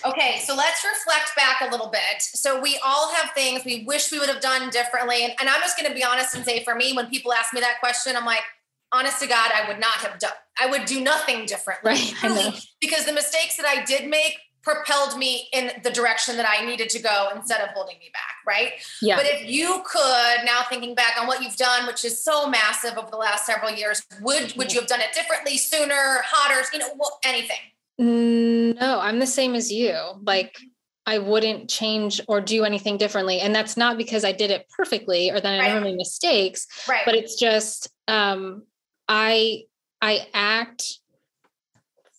[0.08, 2.22] Okay, so let's reflect back a little bit.
[2.22, 5.24] So, we all have things we wish we would have done differently.
[5.24, 7.54] And, and I'm just going to be honest and say, for me, when people ask
[7.54, 8.44] me that question, I'm like,
[8.92, 11.92] honest to God, I would not have done, I would do nothing differently.
[11.92, 12.60] Right.
[12.82, 16.90] because the mistakes that I did make propelled me in the direction that I needed
[16.90, 18.74] to go instead of holding me back, right?
[19.02, 19.16] Yeah.
[19.16, 22.98] But if you could now thinking back on what you've done, which is so massive
[22.98, 26.80] over the last several years, would would you have done it differently, sooner, hotter, you
[26.80, 26.90] know,
[27.24, 27.58] anything?
[27.98, 29.96] No, I'm the same as you.
[30.24, 30.58] Like
[31.06, 33.40] I wouldn't change or do anything differently.
[33.40, 35.68] And that's not because I did it perfectly or that I right.
[35.68, 36.68] never made mistakes.
[36.88, 37.02] Right.
[37.04, 38.64] But it's just um
[39.08, 39.64] I
[40.02, 41.00] I act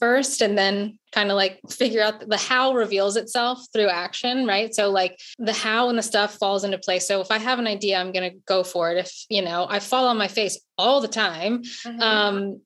[0.01, 4.75] first and then kind of like figure out the how reveals itself through action right
[4.75, 7.67] so like the how and the stuff falls into place so if i have an
[7.67, 10.59] idea i'm going to go for it if you know i fall on my face
[10.79, 12.01] all the time mm-hmm.
[12.01, 12.61] um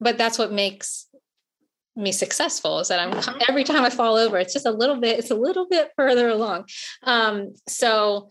[0.00, 1.06] but that's what makes
[1.96, 3.38] me successful is that i'm mm-hmm.
[3.48, 6.28] every time i fall over it's just a little bit it's a little bit further
[6.28, 6.64] along
[7.04, 8.28] um so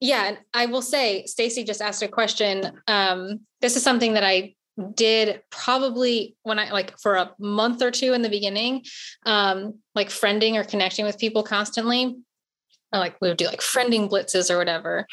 [0.00, 4.24] yeah and i will say stacy just asked a question um this is something that
[4.24, 4.54] i
[4.94, 8.84] did probably when I like for a month or two in the beginning,
[9.24, 12.16] um, like friending or connecting with people constantly.
[12.92, 15.06] I Like we would do like friending blitzes or whatever.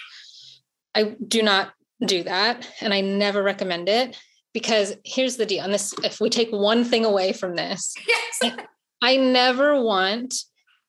[0.95, 1.73] I do not
[2.05, 4.17] do that and I never recommend it
[4.53, 5.63] because here's the deal.
[5.63, 8.53] And this, if we take one thing away from this, yes.
[9.01, 10.35] I never want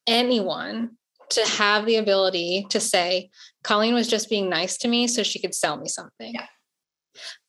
[0.06, 0.90] anyone
[1.30, 3.30] to have the ability to say,
[3.62, 6.34] Colleen was just being nice to me so she could sell me something.
[6.34, 6.46] Yeah.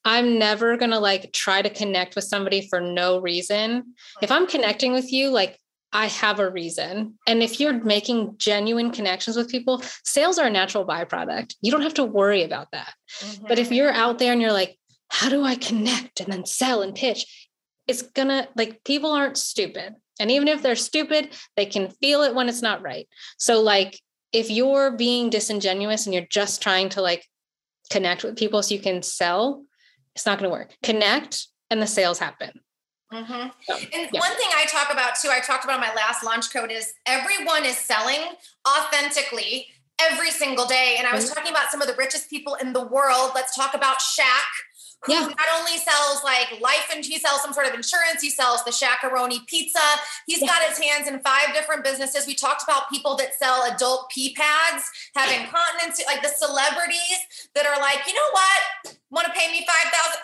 [0.03, 3.95] I'm never going to like try to connect with somebody for no reason.
[4.21, 5.59] If I'm connecting with you, like
[5.91, 7.17] I have a reason.
[7.25, 11.55] And if you're making genuine connections with people, sales are a natural byproduct.
[11.61, 12.93] You don't have to worry about that.
[13.21, 13.47] Mm-hmm.
[13.47, 14.77] But if you're out there and you're like,
[15.09, 17.49] how do I connect and then sell and pitch?
[17.87, 19.95] It's gonna like people aren't stupid.
[20.19, 23.07] And even if they're stupid, they can feel it when it's not right.
[23.37, 23.99] So, like,
[24.31, 27.25] if you're being disingenuous and you're just trying to like
[27.89, 29.63] connect with people so you can sell,
[30.15, 30.75] it's not going to work.
[30.83, 32.59] Connect and the sales happen.
[33.13, 33.49] Mm-hmm.
[33.61, 34.19] So, and yeah.
[34.19, 37.65] one thing I talk about too, I talked about my last launch code is everyone
[37.65, 38.19] is selling
[38.67, 39.67] authentically
[40.01, 40.95] every single day.
[40.97, 41.35] And I was mm-hmm.
[41.35, 43.31] talking about some of the richest people in the world.
[43.35, 44.49] Let's talk about Shaq
[45.05, 45.21] who yeah.
[45.21, 48.71] not only sells like life and he sells some sort of insurance, he sells the
[48.71, 49.79] Shaq-a-Roni pizza.
[50.25, 50.47] He's yeah.
[50.47, 52.25] got his hands in five different businesses.
[52.25, 54.83] We talked about people that sell adult pee pads,
[55.15, 58.97] having continence, like the celebrities that are like, you know what?
[59.11, 59.71] Want to pay me 5000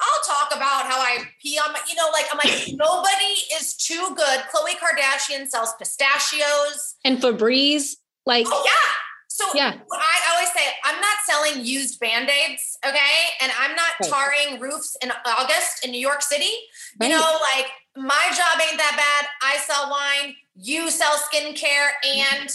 [0.02, 3.76] I'll talk about how I pee on my, you know, like I'm like, nobody is
[3.76, 4.40] too good.
[4.52, 6.96] Khloe Kardashian sells pistachios.
[7.06, 8.94] And Febreze, like oh, yeah
[9.32, 9.74] so yeah.
[9.94, 13.18] I always say I'm not selling used band-aids, okay?
[13.42, 14.10] And I'm not right.
[14.10, 16.52] tarring roofs in August in New York City.
[17.00, 17.10] Right.
[17.10, 19.30] You know, like my job ain't that bad.
[19.42, 22.50] I sell wine, you sell skincare and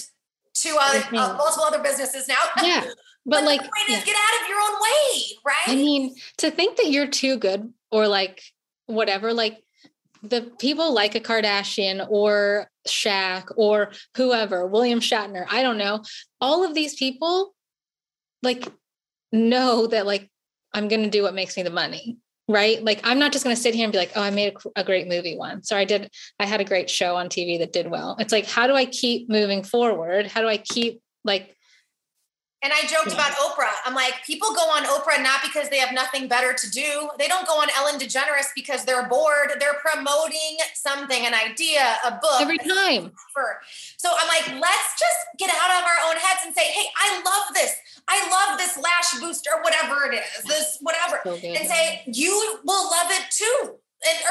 [0.53, 2.37] two other uh, multiple other businesses now.
[2.63, 2.85] Yeah.
[3.29, 3.99] But, but like the point yeah.
[3.99, 5.69] is get out of your own way, right?
[5.69, 8.41] I mean, to think that you're too good or like
[8.85, 9.65] whatever, like
[10.23, 16.03] the people like a Kardashian or Shaq or whoever, William Shatner, I don't know.
[16.41, 17.55] All of these people
[18.43, 18.67] like
[19.33, 20.31] know that like
[20.73, 22.19] I'm going to do what makes me the money.
[22.49, 22.83] Right.
[22.83, 24.81] Like I'm not just going to sit here and be like, oh, I made a,
[24.81, 27.73] a great movie once, or I did, I had a great show on TV that
[27.73, 28.17] did well.
[28.21, 30.27] It's like, how do I keep moving forward?
[30.27, 31.56] How do I keep like
[32.67, 33.71] and I joked about Oprah.
[33.85, 37.09] I'm like, people go on Oprah not because they have nothing better to do.
[37.17, 39.55] They don't go on Ellen DeGeneres because they're bored.
[39.61, 42.41] They're promoting something, an idea, a book.
[42.41, 43.13] Every time.
[43.97, 47.23] So I'm like, let's just get out of our own heads and say, hey, I
[47.23, 47.73] love this.
[48.09, 51.21] I love this lash booster, whatever it is, this whatever.
[51.23, 53.46] So and say, you will love it too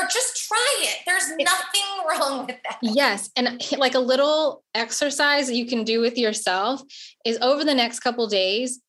[0.06, 0.98] or just try it.
[1.06, 2.78] There's nothing wrong with that.
[2.82, 6.82] Yes, and like a little exercise you can do with yourself
[7.26, 8.80] is over the next couple days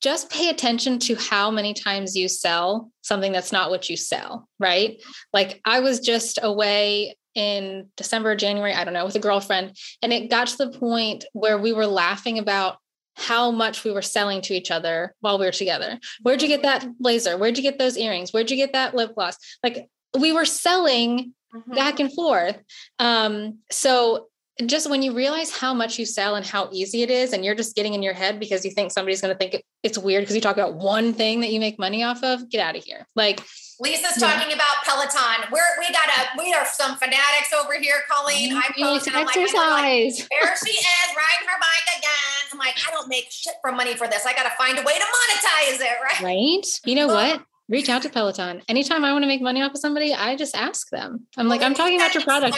[0.00, 4.48] just pay attention to how many times you sell something that's not what you sell,
[4.58, 4.98] right?
[5.32, 10.12] Like I was just away in December, January, I don't know, with a girlfriend, and
[10.12, 12.78] it got to the point where we were laughing about
[13.14, 15.98] how much we were selling to each other while we were together.
[16.22, 17.36] Where'd you get that blazer?
[17.36, 18.32] Where'd you get those earrings?
[18.32, 19.36] Where'd you get that lip gloss?
[19.62, 21.74] Like we were selling mm-hmm.
[21.74, 22.58] back and forth.
[22.98, 24.28] Um, so
[24.66, 27.54] just when you realize how much you sell and how easy it is, and you're
[27.54, 30.34] just getting in your head because you think somebody's going to think it's weird because
[30.34, 33.06] you talk about one thing that you make money off of, get out of here.
[33.16, 33.40] Like
[33.80, 35.48] Lisa's talking about Peloton.
[35.50, 38.54] We're we got a we are some fanatics over here, Colleen.
[38.54, 42.52] I post and I'm like, like, there she is riding her bike again.
[42.52, 44.26] I'm like, I don't make shit for money for this.
[44.26, 46.20] I got to find a way to monetize it, right?
[46.22, 46.80] Right.
[46.84, 47.42] You know what?
[47.70, 48.60] Reach out to Peloton.
[48.68, 51.26] Anytime I want to make money off of somebody, I just ask them.
[51.36, 52.56] I'm well, like, I'm talking about your product.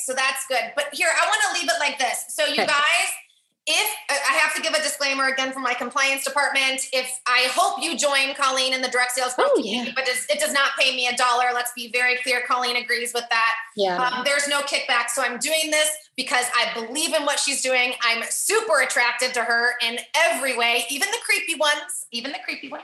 [0.00, 0.72] So that's good.
[0.74, 2.24] But here, I want to leave it like this.
[2.28, 2.66] So you okay.
[2.66, 3.08] guys,
[3.66, 7.82] if I have to give a disclaimer again from my compliance department, if I hope
[7.82, 9.86] you join Colleen in the direct sales, oh, yeah.
[9.94, 11.46] but it does not pay me a dollar.
[11.52, 12.42] Let's be very clear.
[12.48, 13.54] Colleen agrees with that.
[13.76, 13.98] Yeah.
[14.02, 15.10] Um, there's no kickback.
[15.10, 17.94] So I'm doing this because I believe in what she's doing.
[18.02, 22.68] I'm super attracted to her in every way, even the creepy ones, even the creepy
[22.68, 22.82] ones.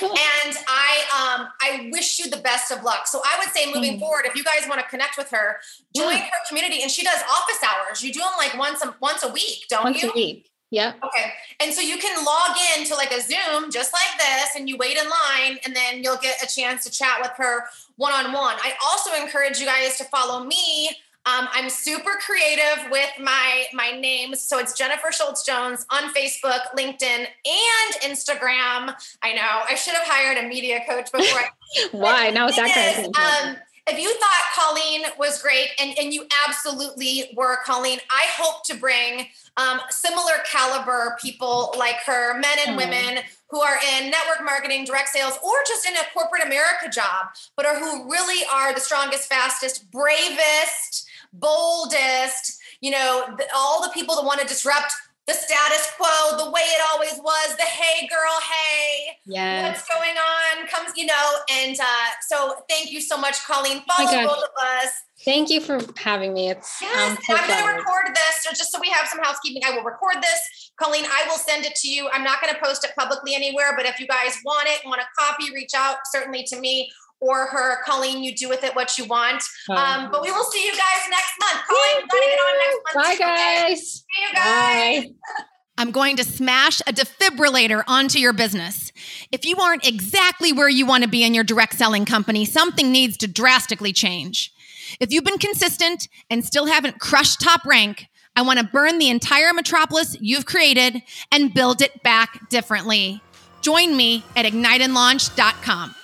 [0.00, 3.06] and I um I wish you the best of luck.
[3.06, 4.00] So I would say moving mm.
[4.00, 5.58] forward, if you guys want to connect with her,
[5.96, 6.24] join yeah.
[6.24, 6.82] her community.
[6.82, 8.02] And she does office hours.
[8.02, 10.08] You do them like once a once a week, don't once you?
[10.08, 10.50] Once a week.
[10.70, 10.94] Yeah.
[11.04, 11.32] Okay.
[11.60, 14.76] And so you can log in to like a Zoom just like this and you
[14.76, 17.66] wait in line and then you'll get a chance to chat with her
[17.96, 18.56] one on one.
[18.56, 20.90] I also encourage you guys to follow me
[21.26, 26.60] um, I'm super creative with my my names, so it's Jennifer Schultz Jones on Facebook,
[26.76, 28.94] LinkedIn, and Instagram.
[29.22, 31.40] I know I should have hired a media coach before.
[31.40, 31.48] I,
[31.92, 32.48] Why now?
[32.48, 33.56] That kind of um,
[33.86, 38.74] if you thought Colleen was great, and, and you absolutely were, Colleen, I hope to
[38.74, 44.84] bring um, similar caliber people like her, men and women who are in network marketing,
[44.84, 48.80] direct sales, or just in a corporate America job, but are who really are the
[48.80, 54.92] strongest, fastest, bravest, boldest, you know, the, all the people that want to disrupt
[55.26, 59.62] the status quo, the way it always was, the hey girl, hey, yes.
[59.62, 63.82] what's going on comes, you know, and uh, so thank you so much, Colleen.
[63.88, 64.50] Follow oh both of
[64.82, 64.92] us.
[65.24, 66.50] Thank you for having me.
[66.50, 69.62] It's yes, so I'm going to record this, so just so we have some housekeeping.
[69.64, 71.06] I will record this, Colleen.
[71.06, 72.10] I will send it to you.
[72.12, 75.00] I'm not going to post it publicly anywhere, but if you guys want it, want
[75.00, 76.90] a copy, reach out certainly to me
[77.28, 79.42] or her, Colleen, you do with it what you want.
[79.70, 81.66] Um, but we will see you guys next month.
[81.66, 83.18] Colleen, we to get on next month.
[83.18, 83.80] Bye, guys.
[83.80, 85.04] See you guys.
[85.04, 85.44] Bye.
[85.76, 88.92] I'm going to smash a defibrillator onto your business.
[89.32, 92.92] If you aren't exactly where you want to be in your direct selling company, something
[92.92, 94.52] needs to drastically change.
[95.00, 98.06] If you've been consistent and still haven't crushed top rank,
[98.36, 101.02] I want to burn the entire metropolis you've created
[101.32, 103.20] and build it back differently.
[103.60, 105.94] Join me at igniteandlaunch.com.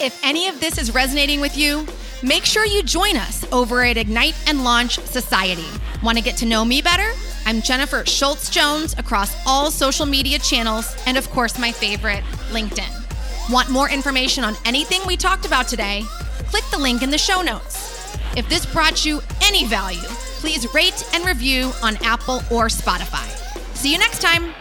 [0.00, 1.84] If any of this is resonating with you,
[2.22, 5.66] make sure you join us over at Ignite and Launch Society.
[6.04, 7.10] Want to get to know me better?
[7.46, 13.50] I'm Jennifer Schultz Jones across all social media channels and, of course, my favorite, LinkedIn.
[13.50, 16.02] Want more information on anything we talked about today?
[16.50, 18.16] Click the link in the show notes.
[18.36, 20.06] If this brought you any value,
[20.38, 23.26] please rate and review on Apple or Spotify.
[23.74, 24.54] See you next time.